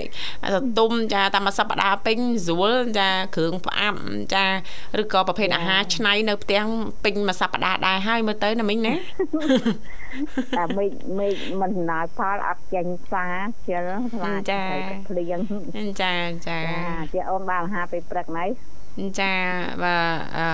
[0.78, 3.98] តុំចាតាមមួយសប្តាហ៍ពេញស្រួលចាគ្រឿងផ្អាប់
[4.34, 4.44] ចា
[5.00, 6.62] ឬក៏ប្រភេទអាហារឆ្នៃនៅផ្ទះ
[7.04, 8.94] ពេញមួយសប្តាហ៍ដែរហើយមើលទៅណាមីងណា
[10.58, 10.86] តែមេ
[11.18, 11.28] មេ
[11.60, 13.34] មិនដំណើរផលអត់ចេញផ្សារ
[13.68, 14.60] ជិលខ្លាចទៅ
[15.08, 15.40] ភ្លៀង
[16.02, 16.14] ចា
[16.48, 18.44] ចាចាជាអូនបានអាហារពេលព្រឹកណៃ
[19.20, 19.32] ចា
[19.82, 19.96] បើ
[20.38, 20.46] អឺ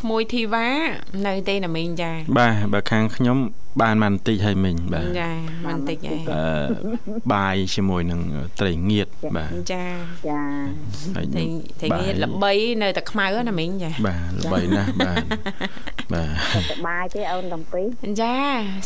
[0.00, 0.66] ក្មួយធីវ៉ា
[1.26, 3.38] នៅទេណាមីងចាបាទបើខាងខ្ញុំ
[3.82, 5.30] បានមកបន្តិចហើយមិញបាទចា
[5.66, 6.44] មិនតិចឯងអឺ
[7.32, 8.20] បាយជាមួយនឹង
[8.60, 9.84] ត្រីងៀតបាទចា
[10.28, 10.40] ចា
[11.16, 11.42] ហើយតែ
[11.80, 15.24] តែងាយល្បីនៅតែខ្មៅណាមីងចាបាទល្បីណាស់បាទ
[16.14, 17.82] បាទសប្បាយទេអូនកំពី
[18.22, 18.34] ចា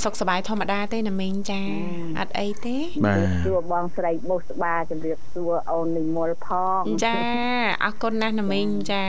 [0.05, 1.63] សុខសប្បាយធម្មតាទេណាមីងចា
[2.19, 2.77] អត់អីទេ
[3.07, 6.49] បាទសួរបងស្រីបុស្បាជំរាបសួរអូននិមលផ
[6.81, 7.19] ងចា
[7.85, 9.03] អរគុណណាស់ណាមីងចា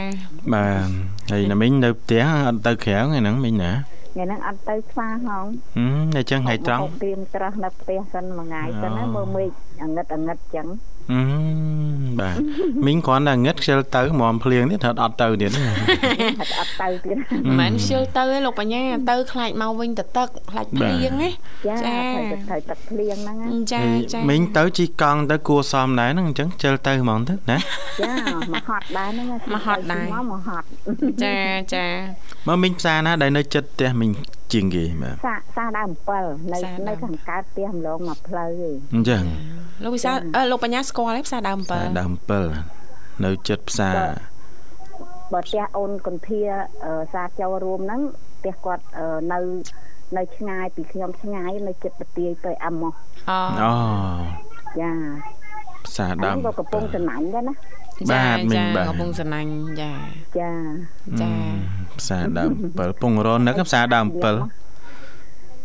[0.54, 0.88] បាទ
[1.32, 3.72] ហើយណាមិញនៅផ្ទះអត់ទៅក្រៅថ្ងៃហ្នឹងមិញណា
[4.12, 5.46] ថ្ងៃហ្នឹងអត់ទៅស្វាហងហឹម
[6.16, 9.50] តែចឹងថ្ងៃត្រង់មកព្រៀមត្រាស់នៅផ្ទះសិនមួយថ្ងៃសិនណាអូមើលមេឃ
[9.84, 11.01] អងឹតអងឹតចឹងហឹម
[12.20, 12.38] បាទ
[12.86, 21.30] មិញគ្រាន់តែងឹតខ្ជិលទៅហ្មមភ្លៀងទៀតអត់ទៅទៀតហត់អត់ទៅទៀតមិនមែនខ្ជិលទៅឯងលោកបញ្ញាទៅខ្លាចមកវិញទៅទឹកខ្លាចភ្លៀងណា
[21.68, 23.82] ចាចាត្រូវទៅត្រូវទឹកភ្លៀងហ្នឹងណាចា
[24.14, 27.58] ចាមិញទៅជីកង់ទៅគួសមដែរហ្នឹងអញ្ចឹងខ្ជិលទៅហ្មងទៅណា
[28.02, 28.14] ចា
[28.54, 30.66] មកហត់ដែរហ្នឹងណាមកហត់ដែរមកមកហត់
[31.24, 31.36] ចា
[31.74, 31.86] ចា
[32.48, 34.10] មកមិញផ្សារណាដែលនៅចិត្តផ្ទះមិញ
[34.54, 39.24] ជាងគេបាទសាសាដើម7នៅសាដើមនៅខាងកើតផ្ទះម្លងមកផ្លូវឯងអញ្ចឹង
[39.84, 42.12] លោកវិសាលអឺលោកបញ្ញាស្គាល់ទេផ្សារដើមផ្សារ7ដើម
[42.68, 43.96] 7នៅចិត្តផ្សារ
[45.34, 46.42] បើផ្ទះអូនកន្ធា
[46.86, 48.02] អឺសាចូលរួមហ្នឹង
[48.40, 49.40] ផ្ទះគាត់អឺនៅ
[50.18, 52.94] នៅឆ្ងាយពីខ្ញុំឆ្ងាយនៅចិត្តបទាយទៅអាម៉ោះ
[53.30, 53.74] អូអូ
[54.80, 54.92] ចា
[55.88, 57.56] ផ្សារអាដើមនេះក៏កំពុងចំណាញ់ដែរណា
[58.12, 59.50] បាទមីងបាទកំពុងសំណាញ់
[59.82, 59.94] ចា
[60.40, 60.52] ចា
[61.22, 61.32] ចា
[62.00, 64.71] ផ្សារដើម7ពងរននឹកផ្សារដើម7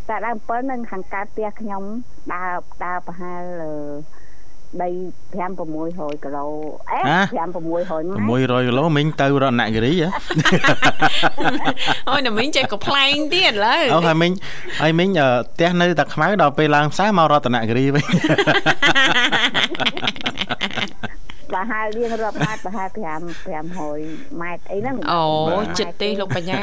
[0.09, 1.83] តែដើម7នឹងខាងកើតផ្ទះខ្ញុំ
[2.33, 2.51] ដើរ
[2.85, 3.73] ដើរប្រហែលអឺ
[4.83, 4.91] ដី
[5.39, 6.47] 5 600គីឡូ
[6.91, 10.09] អេ5 600ម៉ែត្រ600គីឡូមិញទៅរតនគិរីហ៎
[12.11, 14.31] អូយណាមីងចេះកំ pl ែងទៀតឥឡូវអូហើយមិញ
[14.83, 18.07] ហើយមិញអឺផ្ទះនៅតែខ្មៅដល់ពេលឡើងផ្សារមករតនគិរីវិញ
[21.51, 22.99] ប្រហែលរៀងរាប់ម៉ែត្រប្រហែល5
[23.77, 26.61] 500ម៉ែត្រអីហ្នឹងអូបាទចិត្តទេលោកបញ្ញា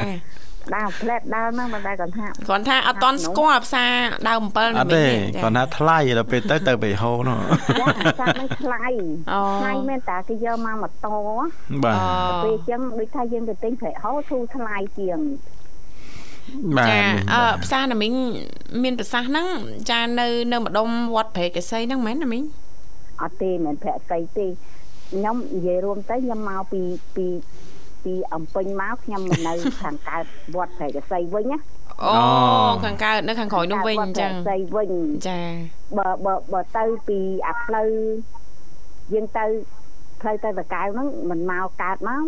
[0.74, 3.94] ដើរផ្លែតដើរហ្នឹងមិនដែលគាត់ថាគាត់ថាអត់តន់ស្គាល់ផ្សារ
[4.28, 7.38] ដើម7អណាត់មីទេងគាត់ថាថ្លៃដល់ពេលទៅទៅបេហូនោះ
[7.80, 7.86] ចា
[8.20, 8.86] សាក់ហ្នឹងថ្លៃ
[9.32, 11.16] អូថ្លៃមែនតាគេយកមកម៉ូតូ
[11.84, 15.18] បាទពេលអញ្ចឹងដូចថាយើងទៅទិញប្រេហោធូរថ្លៃជាង
[16.76, 18.12] បាទចាមិញអឺបាទផ្សារណាមីង
[18.82, 19.46] មានប្រសាសន៍ហ្នឹង
[19.90, 22.42] ចានៅនៅម្ដុំវត្តព្រែកកសីហ្នឹងមែនណាមីង
[23.22, 24.46] អត់ទេមិនប្រាក់ស្អីទេ
[25.12, 26.80] ខ្ញុំនិយាយរួមទៅខ្ញុំមកពី
[27.16, 27.26] ពី
[28.04, 30.24] ពីអំពេញមកខ្ញុំមកនៅខាងកើត
[30.56, 31.58] វត្តព្រៃកសីវិញណា
[32.02, 32.12] អូ
[32.84, 34.90] ខាងកើតនៅខាងក្រោយនោះវិញអញ្ចឹងវត្តព្រៃកសីវិញ
[35.28, 35.40] ចា
[35.98, 37.88] បើបើបើទៅពីអាផ្លូវ
[39.12, 39.44] យើងទៅ
[40.20, 42.24] ផ្លូវទៅតកៅហ្នឹងមិនមកកើតមក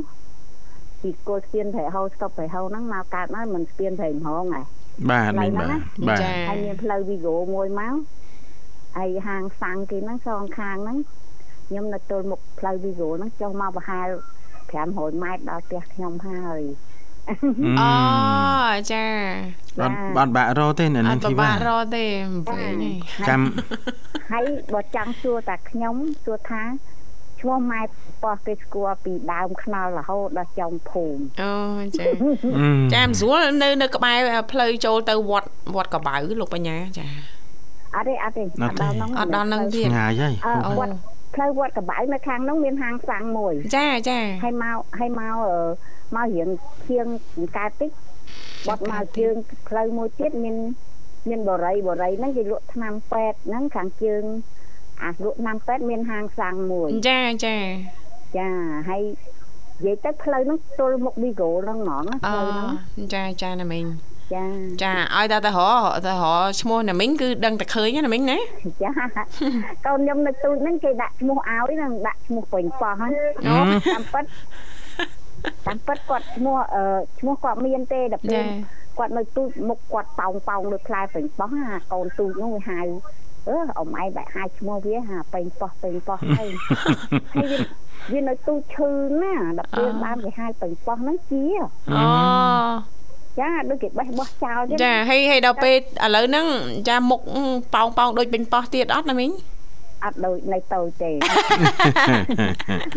[1.02, 4.62] ពីគល់ស្ពានព្រៃហោស្តុបព្រៃហោហ្នឹងមកកើតមកមិនស្ពានព្រៃមហងហ៎
[5.10, 7.94] បាទមិញបាទបាទចាហើយមានផ្លូវវីហ្គោមួយមក
[8.96, 10.98] ហើយហាងសាំងគេហ្នឹងសងខាងហ្នឹង
[11.68, 14.08] ខ្ញុំនៅទល់មុខផ្លូវវីហ្គោហ្នឹងចុះមកប្រហែល
[14.74, 16.62] 500ម៉ែត្រដល់ផ្ទះខ្ញុំហើយ
[17.80, 17.90] អូ
[18.92, 19.04] ចា
[19.80, 22.04] អត់បាត់បាក់រោទេនៅអនឹងត់ធីពិបាបាករកទេ
[22.48, 23.40] វិញឯងចាំ
[24.32, 26.62] ហើយបើចង់សួរតាខ្ញុំសួរថា
[27.40, 27.82] ឈ្មោះម៉ែ
[28.22, 31.52] ប៉ោះគេស្គាល់ពីដើមខ្នល់រហូតដល់ចុងភូមិអូ
[31.98, 32.04] ចា
[32.58, 34.18] អឺចាមិនស្រួលនៅនៅក្បែរ
[34.52, 37.06] ផ្លូវចូលទៅវត្តវត្តកបៅលោកបញ្ញាចា
[37.96, 40.92] អត់ទេអត់ទេអត់ដល់ហ្នឹងអត់ដល់នឹងទៀតឆ្ងាយហើយអឺអូវត្ត
[41.36, 45.56] ផ្លូវវត្តកបៅនៅខាងហ្នឹងមានហាងសាំងមួយ ចាចាហើយមកហើយមកអឺ
[46.16, 46.48] មករៀង
[46.86, 47.06] ធៀង
[47.56, 47.90] កើតតិច
[48.68, 49.34] បត់មកជើង
[49.68, 50.56] ផ្លូវមួយទៀតមាន
[51.28, 54.22] មានបរិយបរិយហ្នឹងគេលក់ថ្នាំពេទ្យហ្នឹងខាងជើង
[55.02, 57.56] អាលក់ថ្នាំពេទ្យមានហាងសាំងមួយចាចា
[58.38, 58.48] ចា
[58.88, 59.02] ហើយ
[59.84, 63.84] និយាយទៅផ្លូវហ្នឹងទល់មុខវីហ្គោហ្នឹងហ្មងណាអូផ្លូវហ្នឹងចាចាណាមីង
[64.32, 64.44] ចា
[64.82, 68.38] ចាឲ្យតែទៅរកទៅរកឈ្មោះណាមីងគឺដឹងតែឃើញណាមីងណា
[68.82, 68.90] ចា
[69.86, 73.12] កូនខ្ញុំនៅទូចហ្នឹងគេដាក់ឈ្មោះឲ្យហ្នឹងដាក់ឈ្មោះពេញប៉ោះហ្នឹង
[73.46, 73.56] អូ
[73.94, 74.24] តាមពិត
[75.66, 76.82] តាមពិតគាត់ឈ្មោះអឺ
[77.18, 78.42] ឈ្មោះគាត់មានទេដល់ពេលចា
[78.98, 82.80] គាត់នៅទូចមុខគាត់ប៉ោងប៉ោងដូចផ្លែពេញប៉ោះអាកូនទូចនោះវាហៅ
[83.48, 86.48] អឺអ៊ំឯងបែកហៅឈ្មោះវាហាពេញប៉ោះពេញប៉ោះហើយ
[87.34, 87.58] ហើយវា
[88.12, 88.90] វានៅទូចឈឺ
[89.22, 91.42] ណាដល់ពេលបានគេហៅពេញប៉ោះហ្នឹងជា
[91.92, 92.04] អូ
[93.40, 96.46] ចាដូចគេបេះបោះចោលចឹងចាហើយហើយដល់ពេលឥឡូវហ្នឹង
[96.88, 97.20] ចាមុខ
[97.74, 99.32] ប៉ោងប៉ោងដូចពេញប៉ោះទៀតអត់ណាមីង
[100.04, 101.10] អត់ដូចនៅតូចទេ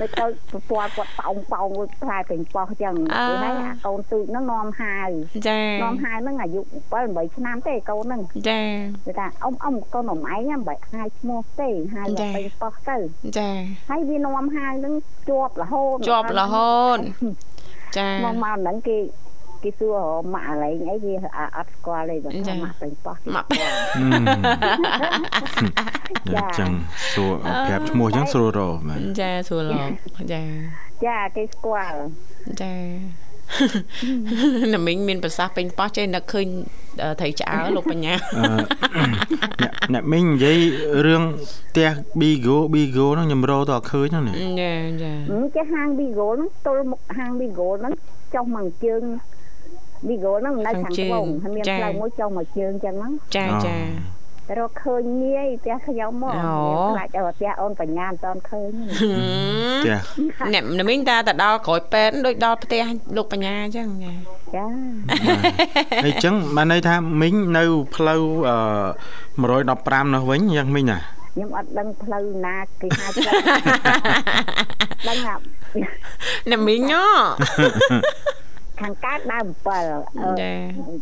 [0.01, 5.09] នៅតូចប្រព័ន្ធគាត់ប៉ោងប៉ោងមួយខ្លាយពេញប៉ោះចឹងគឺហើយអាកូនទូចហ្នឹងនាំហាវ
[5.47, 6.61] ចានាំហាវហ្នឹងអាយុ
[6.93, 8.61] 7 8ឆ្នាំទេកូនហ្នឹងចា
[9.05, 12.97] គេថាអ៊ំអ៊ំកូនអ៊ំឯងមិនបាច់ហាយឈ្មោះទេហាយចា៎ទៅប៉ោះទៅ
[13.37, 13.49] ចា
[13.89, 14.93] ហើយវានាំហាយហ្នឹង
[15.29, 16.97] ជាប់រហូតជាប់រហូត
[17.97, 18.97] ចាមកមកហ្នឹងគេ
[19.63, 23.99] គេសួររកម៉ាក់អលែងអីវាអាអត់ស្គាល់ទេបើថាម៉ាក់ពេញប៉ោះម៉ាក់ស្គាល់អ
[26.41, 26.71] ញ្ចឹង
[27.13, 27.33] សួរ
[27.67, 29.89] ប្រាប់ឈ្មោះអញ្ចឹងស្រួលរកបាទចាសួរលោក
[30.33, 30.41] ចា
[31.05, 31.99] ចាគេស្គាល់
[32.61, 32.73] ចា
[34.73, 36.47] ណាមីងមានប្រសាសន៍ពេញប៉ោះចេះនឹកឃើញ
[37.19, 38.53] ត្រីឆ្អើលោកបញ្ញាអឺ
[39.61, 40.59] អ្នកអ្នកមីងនិយាយ
[41.05, 41.23] រឿង
[41.69, 47.93] ផ្ទះ Bigo Bigo ហ្នឹងខ្ញុំរកទៅអត់ឃើញហ្នឹងណាចាចាហឹមចេះហាង Bigo ហ្នឹងទល់មុខហាង Bigo ហ្នឹង
[48.33, 49.03] ចុះមកជើង
[50.07, 53.77] Bigo ហ្នឹងនៅខាងត្បូងហើយមានផ្លូវមួយចុះមកជើងចឹងហ្នឹងចាចា
[54.49, 56.55] តែរកឃើញងាយផ្ទះខ្ញុំមកអូ
[56.95, 58.69] ខ្លាចទៅផ្ទះអូនបញ្ញាមិនតាន់ឃើញ
[59.85, 59.95] ទេ
[60.33, 62.83] ផ្ទះអ្នកណាមីងតាទៅដល់ក្រោយពេទ្យដូចដល់ផ្ទះ
[63.17, 64.13] លោកបញ្ញាអញ្ចឹងចា
[64.55, 64.65] ចា
[66.03, 67.63] ហើយអញ្ចឹងបានន័យថាមីងនៅ
[67.95, 68.57] ផ្លូវអឺ
[70.05, 70.99] 115នោះវិញយ៉ាងមីងណា
[71.33, 73.35] ខ្ញុំអត់ដឹងផ្លូវណាគេហៅផ្លូវ
[75.07, 75.35] ដឹងថា
[76.51, 77.05] ណាមីងហ៎
[78.81, 79.67] ខាងកើតដើម7
[80.21, 80.51] អឺចា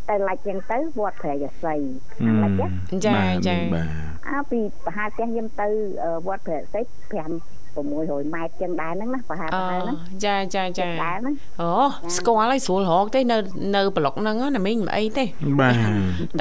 [0.09, 1.75] ទៅឡាច់ចឹងទៅវត្តព្រះយសី
[2.21, 2.67] អឺខាងឡាច់ណា
[3.05, 3.87] ចាបាទចាមីងបាទ
[4.29, 5.67] អើពីប្រហែលផ្ទះខ្ញុំទៅ
[6.03, 6.81] អឺវត្តព្រះយសី
[7.25, 11.71] 5 600ម៉ែត្រចឹងដែរហ្នឹងណាប្រហែលអូប្រហែលហ្នឹងចាចាចាដែរហ្នឹងអូ
[12.17, 13.37] ស្គាល់ហើយស្រួលរកទេនៅ
[13.75, 15.23] នៅប្លុកហ្នឹងណាមីងមិនអីទេ
[15.59, 15.73] បាទ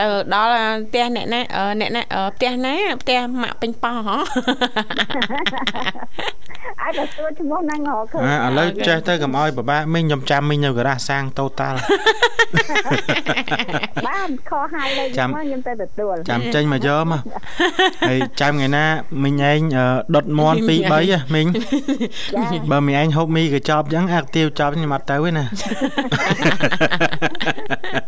[0.00, 0.50] ទៅដល់
[0.88, 4.16] ផ្ទះអ្នកណាអឺអ្នកណាអឺផ្ទះណាផ្ទះម៉ាក់ពេញប៉ោះហ៎
[6.82, 11.78] អាចទៅសួរឈ្មោះហ្នឹងរកឃើញអាឥឡូវចេះទៅកុំឲ្យបបាក់មីងខ្ញុំចាំមីងនៅការ៉ាសសាងតូតាល់
[14.06, 17.22] បានខហៅលេខចាំមកខ្ញុំទៅទទួលចាំចេញមកយកមក
[18.08, 18.84] ហើយចាំថ្ងៃណា
[19.24, 20.98] មីងឯងអឺដុតមន់2 3ហ៎
[21.34, 21.46] មីង
[22.34, 25.44] ចាបើមីងឯងហូបមីកញ្ចប់អញ្ចឹងអាក់ទាវចប់ខ្ញុំអត់ទៅទេណា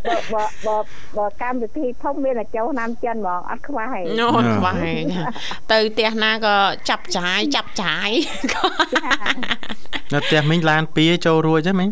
[0.08, 0.76] បើបើបើ
[1.16, 5.04] បើកម្មវិធីធំមានតែចូលឆ្នាំចិនហ្មងអត់ខ្វះទេអូខ្វះឯង
[5.72, 6.56] ទៅផ្ទះណាក៏
[6.88, 8.08] ចាប់ចាយចាប់ចាយ
[8.52, 8.68] ក៏
[10.12, 11.88] នៅផ្ទះមីងឡាន2ចូលរួចទេមីង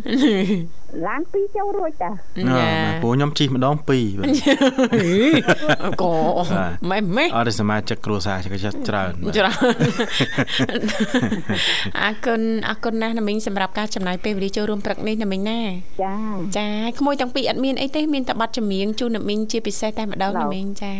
[1.06, 4.28] ឡានពីរចូលរួចតាអឺបាទព្រោះខ្ញុំជិះម្ដង2បាទ
[6.02, 6.14] ក៏
[6.60, 8.50] បាទម៉េះម៉េះអត់ទេសមាជិកគ្រួសារជិះ
[8.88, 9.54] ច្រើនបាទច្រើន
[12.02, 15.60] អរគុណអរគុណណាស់ណាមីងសម្រាប់ការចំណាយពេលវេលាចូលរួមព្រឹកនេះណាមីងណា
[16.02, 16.14] ចា
[16.58, 20.94] ចាក្មួយទាំងពីរអត់មានអីទេមានតែប័ណ្ណចម្រៀងជូនណាមីងជាពិសេសតែម្ដងណាមីងចា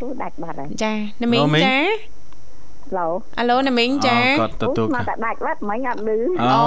[0.00, 1.76] ទូដាច់បាត់ហើយចាណាមីងអូមីងចា
[2.98, 3.06] ឡូ
[3.38, 6.62] អាឡូណាមីងចាអគាត់អូទទួលមកតែដាច់បាត់មិញអត់ឮអូ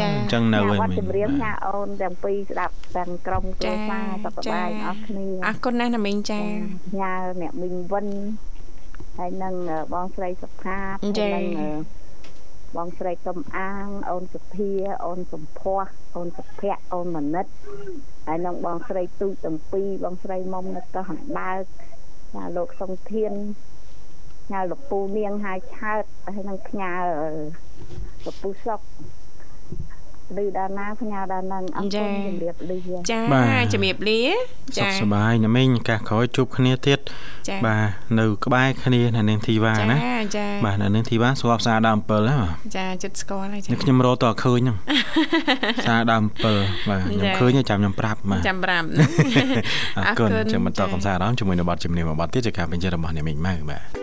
[0.00, 6.40] ចាអញ្ចឹងនៅញ៉ាវិញវត្តមីងចម្រៀងញ៉ាអូនទាំងពីរស្ដាប់ទាំងក្រុមគ្រួសារសុខសប្បាយអស់គ្នាអរគុណណាស់ណាមីងចា
[7.00, 8.06] ញ៉ាអ្នកមីងវិន
[9.18, 9.54] ហើយនឹង
[9.92, 12.00] បងស្រីសុផាតចា៎ហើយនឹង
[12.76, 14.70] បងស្រីកំអាងអូនសុភា
[15.04, 17.46] អូនសំភ័សអូនសុភ័ក្រអូនមនិត
[18.26, 21.62] ហើយនឹងបងស្រីទូចទាំងពីរបងស្រីមុំនៅកោះអណ្ដើក
[22.34, 23.32] ញ៉ាលោកសុងធាន
[24.52, 26.02] ញ៉ាលោកពូនាងហើយឆើត
[26.34, 26.92] ហើយនឹងផ្ញើ
[28.24, 28.80] លោកពូសុក
[30.42, 32.78] ឬដល់ណាផ្ញើដល់នឹងអរគុណជំរាបលា
[33.10, 34.20] ចាបាទជំរាបលា
[34.76, 36.98] សុចាខសប្បាយណាមីងឱកាសក្រោយជួបគ្នាទៀត
[37.48, 37.84] ចាបាទ
[38.18, 39.98] នៅក្បែរគ្នានៅនាងធីវ៉ាចាណា
[40.36, 44.76] ចាបាទនៅនាងធីវ៉ាស្គាល់ផ្សារដើម7ហ្នឹងបាទចាចិត្តស្គាល់ហើយចានេះខ្ញុំរកតើឃើញហ្នឹង
[45.80, 46.24] ផ្សារដើម
[46.56, 48.86] 7បាទខ្ញុំចាឃើញហើយចាំខ្ញុំប្រាប់បាទចាំប្រាប់
[49.96, 53.99] អរគុណចាំបន្តកំសាន្តអារម្មណ៍ជាមួយនៅបទជំនាញមួយបទទៀតជាការបញ្ជារបស់អ្នកមីងម៉ៅបាទ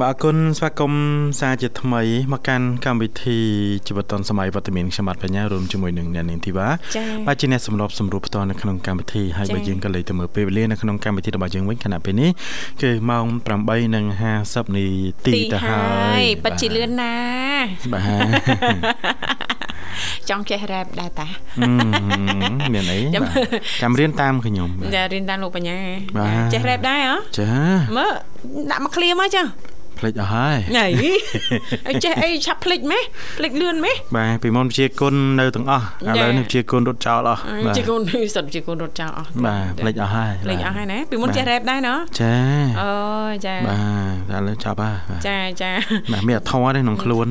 [0.00, 1.02] បាទអរគុណស្វាគមន៍
[1.40, 2.02] សារជាថ្មី
[2.32, 3.38] មកកាន់កម្មវិធី
[3.86, 12.30] ជីវិតឌុនសម័យវត្តមានខ្ញុំបាទបញ្ញារួមជាមួយនឹងអ្នកនាងធីវ៉ាចាបាទជាអ្នកសម្របសម្រួលផ្ទាល់នៅក្នុងកម្មវិធីហើយចា៎បើយើងក៏លេខទៅមើលពេលវេលានៅក្នុងកម្មវិធីរបស់យើងវិញខណៈពេលនេះ
[12.82, 13.24] គឺម៉ោង
[13.82, 14.86] 8:50នា
[15.26, 15.82] ទីទៅហើ
[16.20, 17.14] យពិតជាលឿនណា
[17.92, 19.54] បាទ
[20.28, 21.26] ចង់ចេះរ៉េបដែរតា
[21.58, 21.68] អឺ
[22.74, 23.34] មានអីចាំបាទ
[23.82, 25.78] ចាំរៀនតាមខ្ញុំបាទចារៀនតាមលោកបញ្ញា
[26.16, 27.50] បាទចេះរ៉េបដែរហ៎ចា
[27.96, 28.12] មើល
[28.70, 29.42] ដាក់មកឃ្លាមកចា
[30.04, 30.86] ភ្លេចអស់ហើយណៃ
[31.88, 33.02] អីចេះអីឆាប់ភ្លេចម៉េះ
[33.38, 38.00] ភ្លេចលឿនម៉េះបាទពីមុនជាគុណនៅទាំងអស់ឥឡូវនេះជាគុណរត់ចោលអស់បាទជាកូន
[38.34, 42.34] សិតជាកូនរត់ចោលអស់បាទភ្លេចអស់ហើយភ្លេចអស់ហើយណាពីមុនចេះរ៉េបដែរណ៎ចា
[42.80, 42.90] អូ
[43.46, 43.78] ចាបា
[44.30, 45.70] ទឥឡូវចាប់ហើយបាទចាចា
[46.12, 47.26] បាទមានអធរទេក្នុងខ្លួន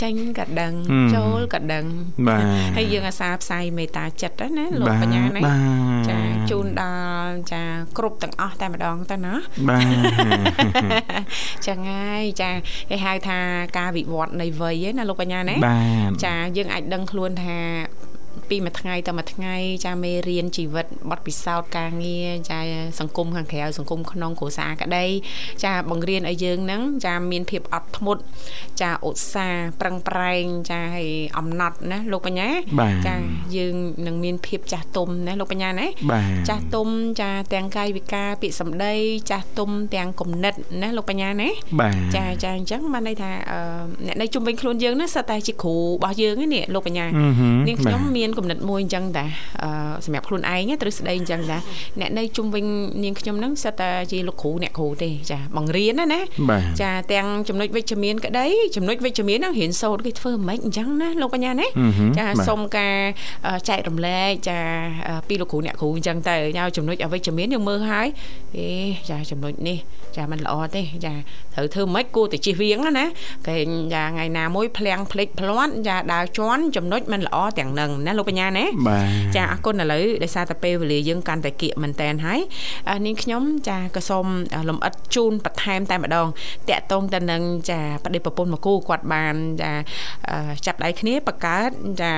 [0.00, 1.84] ចាញ់ក៏ដឹងហឹមចូលក៏ដឹង
[2.28, 2.42] បាទ
[2.76, 6.18] ហើយយើងអាសាផ្សាយមេត្តាចិត្តហ្នឹងណាលោកបាទបញ្ញាណាបាទចា
[6.50, 6.84] ជូនដ
[7.24, 7.62] ល់ចា
[7.98, 9.34] គ្រប់ទាំងអស់តែម្ដងទៅណា
[9.68, 9.77] បាទបាទ
[11.66, 12.50] ចឹងហើយចា
[12.90, 13.38] គេហៅថា
[13.78, 17.58] ការវិវត្តនៃវ័យឯណាលោកបញ្ញាណាបាទចាយើងអាចដឹងខ្លួនថា
[18.48, 22.60] ពីមួយថ្ងៃទៅមួយថ្ងៃចាមេរៀនជីវិតបទពិសោធន៍ការងារចា
[23.00, 25.04] សង្គមខាងក្រៅសង្គមក្នុងគ្រួសារក្តី
[25.64, 28.22] ចាបង្រៀនឲ្យយើងហ្នឹងចាមានភាពអត់ធ្មត់
[28.80, 32.48] ចាឧស្សាហ៍ប្រឹងប្រែងចាហើយអំណត់ណាលោកបញ្ញា
[32.80, 33.14] បាទចា
[33.56, 33.74] យើង
[34.06, 36.88] នឹងមានភាពចាស់ទុំណាលោកបញ្ញាណាបាទចាស់ទុំ
[37.20, 38.94] ចាទាំងកាយវិការពាក្យសម្ដី
[39.30, 41.48] ចាស់ទុំទាំងគំនិតណាលោកបញ្ញាណា
[41.80, 43.58] បាទចាចាអញ្ចឹងបានន័យថាអឺ
[44.06, 49.25] អ្នកនៅជុំវិញខ្លួនយើងណាសិតតែជាគ្រូរបស់យើងហ្នឹងនេះលោកបញ្ញាអឺហឹមនាងខ្ញុំបាមានគំនិតមួយអញ្ចឹងតា
[49.63, 49.69] អឺ
[50.05, 51.57] សម្រាប់ខ្លួនឯងណាទ្រឹស្ដីអញ្ចឹងតា
[51.99, 52.65] អ្នកនៅជុំវិញ
[53.03, 56.19] នាងខ្ញុំហ្នឹងសិតតែជាលោកគ្រូអ្នកគ្រូទេចាបង្រៀនណាណា
[56.49, 62.95] បាទ ចាទាំងចំណុចវិជ្ជមានក្តីចំណុចវិជ្ជមានហ្នឹងរៀនសូត្រគេធ្វើមិនអញ្ចឹងណាលោកបញ្ញាណា អឺហឹម ចា បាទ សូមការ
[63.47, 64.59] អឺចែករំលែកចា
[65.07, 68.07] អឺពីលោកគ្រូអ្នកគ្រូអញ្ចឹងទៅយកចំណុចអវិជ្ជមានយើងមើលហើយ
[68.57, 68.67] អេ
[69.09, 69.77] ចាចំណុចនេះ
[70.15, 71.13] ចាมันល្អទេចា
[71.53, 73.05] ត្រូវធ្វើម៉េចគួរតែជិះវៀងណាណា
[73.47, 73.57] គេ
[73.93, 82.40] ចាថ្ងៃណាមួយភ្លៀងភ្លេចភ្លាត់ចាដើរជន់ចំណុចมันល្អទាំងនឹង ណាលោកបញ្ញាណាបាទចាអរគុណឥឡូវដោយសារតែពេលវេលាយើងកាន់តែគៀកមែនតែនហើយ
[82.90, 84.26] អឺនាងខ្ញុំចាក៏សូម
[84.68, 86.26] លំអិតជូនបន្ថែមតែម្ដង
[86.70, 89.72] តាក់ទងទៅនឹងចាបដិប្រពន្ធមកគូគាត់បានចា
[90.28, 91.70] អឺចាប់ដៃគ្នាបង្កើត
[92.02, 92.14] ចា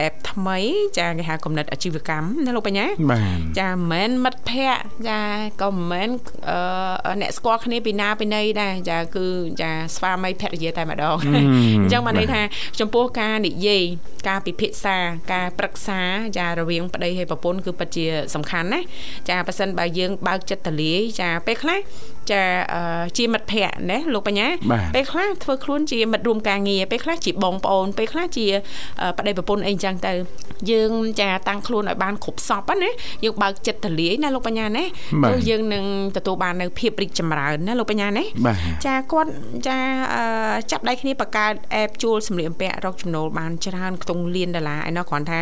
[0.00, 0.58] អេបថ្មី
[0.98, 5.20] ចាគេហៅគំនិតអាជីវកម្មណាលោកបញ្ញាបាទចាមិនមែនមិត្តភ័ក្តិចា
[5.62, 6.08] ក៏មិនមែន
[7.06, 9.26] អឺអ្នកស្គាល់គ្នាពីណាពីណីដែរចាគឺ
[9.60, 11.16] ចាស្វាមីភរិយាតែម្ដង
[11.82, 12.42] អញ្ចឹងបានន័យថា
[12.80, 13.82] ចំពោះការនិយាយ
[14.28, 14.96] ការពិភាក្សា
[15.32, 16.00] ការប្រឹក្សា
[16.38, 18.80] ចារវាងប្តីហើយប្រពន្ធគឺពិតជាសំខាន់ណា
[19.28, 21.78] ចាប៉ះសិនបើយើងបើកចិត្តទលាយចាពេលខ្លះ
[22.32, 22.42] ចា
[22.74, 28.46] អឺជាមិត្តភ័ក្តិណាលោកបញ្ញាបាទពេលខ្លះធ្វើខ្លួនជាមិត្តរួមការងារពេលខ្លះជាបងប្អូនពេលខ្លះជា
[29.00, 30.12] អឺប្តីប្រពន្ធអីអញ្ចឹងទៅ
[30.70, 32.90] យើងចាតាំងខ្លួនឲ្យបានគ្រប់សពណា
[33.24, 34.84] យើងបើកចិត្តទលាយណាលោកបញ្ញាណា
[35.22, 35.84] បាទព្រោះយើងនឹង
[36.16, 38.56] ទទួលបាននៅភាពរីកចម្រើនណាលោកបញ្ញាណាបាទ
[38.86, 39.30] ចាគាត់
[39.66, 39.78] ចា
[40.14, 40.22] អឺ
[40.70, 45.40] ចាប់ដៃគ្នាបង្កើតអេបជួលសម្លៀកបំពាក់រកចំណូលបានច្រើនខ្ទង់លានដុល្លារឯណោះគ្រាន់ថា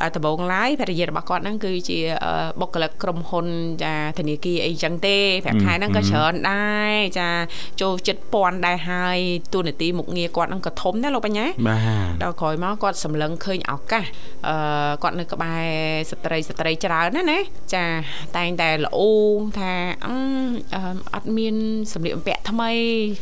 [0.00, 3.46] អឺដំបូងឡើយភរិយារបស់គាត់ហ្នឹងគឺជាអឺបុគ្គលិកក្រុមហ៊ុន
[3.84, 6.15] ចាធនាគារអីចឹងទេប្រាក់ខែហ្នឹងក៏ច្រើន
[6.50, 7.28] ដែរចា
[7.80, 9.18] ចូលចិត្តពាន់ដែរហើយ
[9.54, 11.78] ទូនាទីមុខងារគាត់ហ្នឹងក៏ធំដែរលោកបញ្ញាបា
[12.20, 14.04] ទដល់ក្រោយមកគាត់សម្លឹងឃើញឱកាស
[14.48, 14.56] អឺ
[15.02, 15.64] គាត់នៅក្បែរ
[16.10, 17.38] ស្ត្រីស្ត្រីច្រើនណាណា
[17.74, 17.84] ចា
[18.36, 19.00] តែងតែល្អ
[19.58, 19.72] ថា
[20.06, 20.16] អឺ
[20.74, 20.80] អឺ
[21.14, 21.54] អត់មាន
[21.92, 22.70] សម្លៀកបំពាក់ថ្មី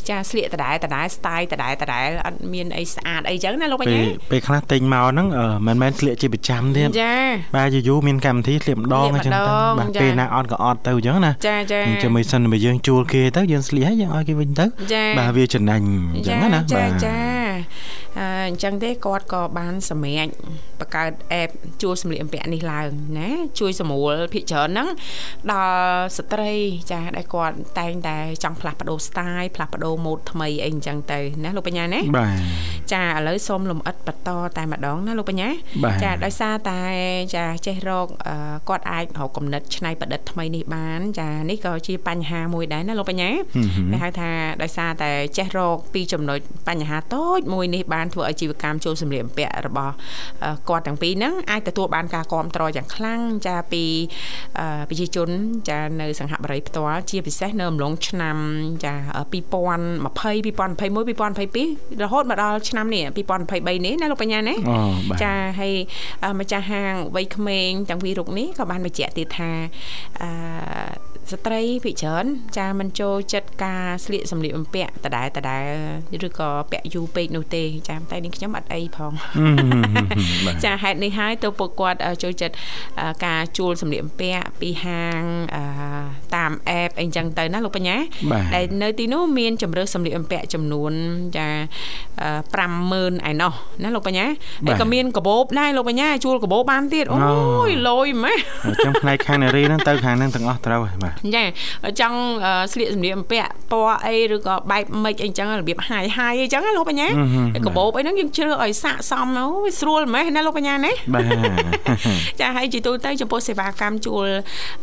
[0.09, 7.15] ចាស្លៀកដដែលដដែល style ដដែលដដែលអត់មានអីស្អាតអីចឹងណាលោកបពេលញ្ញាពេលខ្លះទិញមកហ្នឹងអឺមិនមែនស្លៀកជាប្រចាំទៀតចា
[7.57, 15.81] បាទយូរយូរមានកម្មវិធីស្លៀកម្ដងស្លៀអកញ្ចឹងម្ដទៅងបាទចាពេលណាអត់ក៏អត់ទៅអញ្ចឹងណាចាចាអញ្ចឹងមិនសិនបើយើងជួលគេទៅយើងស្លៀកហើយយើងឲ្យគេវិញទៅចាបាទវាចំណេញ
[16.15, 18.23] អញ្ចឹងណាចាបាទចាអឺ អ
[18.55, 20.29] ញ្ចឹងទេគាត់ក៏បានសម្រេច
[20.81, 21.49] បង្កើតអេប
[21.83, 22.89] ជួលសម្លៀកបំពាក់នេះឡើង
[23.19, 23.29] ណា
[23.61, 24.89] ជួយសម្រួលភិកច្រើនហ្នឹង
[25.53, 26.53] ដល់ស្ត្រី
[26.93, 32.37] ចាដែលគាត់តែងតែចង់ផ្លាស់ប្ដូរ style ផ្លាស់ប្ដូរម៉ូដថ្មីអីអញ្ចឹងទៅណាលោកបញ្ញាណាបាទ
[32.93, 35.49] ចាឥឡូវសូមលំអិតបន្តតែម្ដងណាលោកបញ្ញា
[35.85, 36.81] បាទចាដោយសារតែ
[37.37, 43.31] ចាចេះរកអឺគាត់អាចរកគំនិតច្នៃប្រឌិតថ្មីនេះបាន ចានេះក៏ជាបញ្ហាមួយដែរណាលោកបញ្ញា
[43.93, 44.31] គេហៅថា
[44.63, 46.39] ដោយសារតែចេះរកពីចំណុច
[46.69, 49.95] បញ្ហាតូចមួយនេះបានធ្វើឲ្យជីវកម្មចូលសម្លៀកបំពាក់របស់
[50.45, 53.85] អឺគាត់ទាំងពីរហ្នឹងអាចទទួលបានការគ្រប់គ្រងយ៉ាងខ្លាំងចាពី
[54.59, 55.29] អឺប្រជាជន
[55.69, 58.37] ចានៅសង្ហបុរីផ្ទាល់ជាពិសេសនៅអំឡុងឆ្នាំ
[58.85, 58.95] ចា
[59.33, 63.05] 2020 2021 2022រហូតមកដល់ឆ្នាំនេះ
[63.47, 64.77] 2023នេះណាលោកបញ្ញាណាអូ
[65.11, 65.75] បាទចាហើយ
[66.25, 69.51] អឺម្ចាស់ហាងវ័យក្មេងទាំងពីររូបនេះក៏បានបញ្ជាក់ទៀតថា
[70.21, 70.29] អឺ
[71.33, 72.25] ស្ត្រីភិកច្រើន
[72.59, 75.65] ចាមិនចូលចិត្តការស្លៀកសម្លៀកបំពាក់ដដែលដដែល
[76.27, 79.13] ឬក៏ពាក់យូរពេកនោះទេចាតែនេះខ្ញុំអត់អីផង
[80.47, 82.55] បាទចាហេតុនេះហើយទៅពួកគាត់អឺចូលចិត្ត
[83.01, 85.21] អឺការជួលសម្លៀកបំពាក់ពីហាង
[85.57, 85.65] អឺ
[86.37, 87.97] តាមអេបអីចឹងទៅណាលោកបញ្ញា
[88.33, 90.93] បាទដែលនៅទីនោះមានជំរើសសម្លៀកបំពាក់ចំនួន
[91.37, 91.49] ចា
[92.23, 93.53] អឺ50000ឯណោះ
[93.83, 94.27] ណាលោកបញ្ញា
[94.67, 101.45] បាទហើយក៏មានកបោបដែរលោកបញ្ញាជួលកបោបបានទៀតអូអូយលយម៉េះអញ្ចឹងផ្នែកខាងនារីហ្នឹងទៅខាងហ្នឹងទាំងអស់ត្រូវហើយបាទចា
[102.01, 111.25] ចង់អឺស្លៀកសម្លៀកបំពាក់ពណ៌អីឬក៏បែបម៉េចអីចឹងរបៀបហាយហាយអីចឹងណាលោកបញ្ញាអឺហឹមហើយកបោបអីហ្នឹងយើងជ្រើសឲ្យស័កសមអូយស្រួលម៉េះណាលោកបញ្ញាណាបាទ
[112.41, 114.27] ចាហើយជាទូទៅចំពោះសេវាកម្មជួល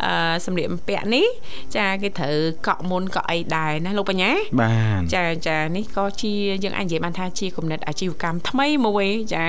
[0.03, 1.27] អឺសម្លៀកបំពាក់នេះ
[1.75, 2.35] ចាគេត្រូវ
[2.67, 9.43] កក់មុនកក់អីដែរណាលោកបញ្ញាបាទចាចានេះក៏ជាយើងអាចនិយាយបានថាជាគំនិតអាជីវកម្មថ្មីមួយចា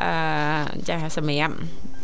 [0.00, 0.10] អឺ
[0.88, 1.56] ចាសម្រាប់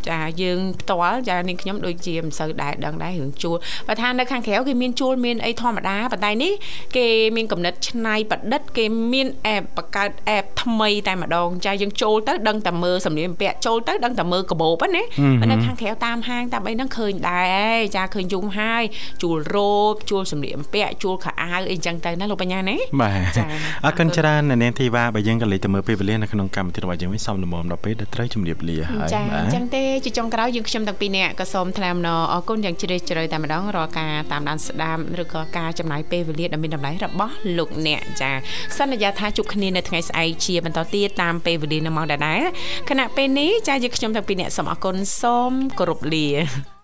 [0.08, 3.56] ចចាយើងផ្ទាល់ចានាងខ្ញុំដូចជាមិនសូវដែរដឹងដែររឿងជួល
[3.86, 6.52] បើថានៅខាងក្រៅគេមានជួលមានអីធម្មតាប៉ុន្តែនេះ
[6.96, 7.06] គេ
[7.36, 15.02] មានកំណត់ច្នៃប្រឌិត គេមានអេបបង្កើតអេបថ្មីតែម្ដងចាយើងចូលទៅដឹងតែមើលសម្លៀកបំពាក់ចូលទៅដឹងតែមើលកាបូបណា
[15.50, 17.42] នៅខាងក្រៅតាមហាងតាមអីហ្នឹងឃើញដែ
[17.74, 18.82] រចាឃើញយំហើយ
[19.22, 23.38] ជួលរ៉ូបជួលសម្លៀកបំពាក់ជួលខោអាវអីចឹងទៅណាលោកបញ្ញាណាបាទ
[23.84, 38.30] អរគុណច្រើននាងធីវ៉ាបើយើងក៏លេចទៅមើលពេលវេលានៅក្នុងកម្មវិធីរបស់យើងវិញសូមលំមដល់ពេលដែលត្រូវជម្រាបលាហើយចាអញ្ចឹងទេជាចុងក្រោយយើងខ្ញុំទាំងពីរនាក់ក៏សូមថ្លែងអំណរអរគុណយ៉ាងជ្រាលជ្រៅតែម្ដងរាល់ការតាមដានស្ដាប់ឬក៏ការចំណាយពេលវេលាដ៏មានតម្លៃរបស់លោកអ្នកចា
[38.78, 42.42] សន្យាថាជួបគ្នានៅថ្ងៃស្អែកជាបន្តទៀតតាមពេលវេលានៅម៉ោងដដែល
[42.88, 46.77] ខណៈពេលនេះចាយើងខ្ញុំទាំងពីរនាក់សូមអរគុណសូមគោរពលា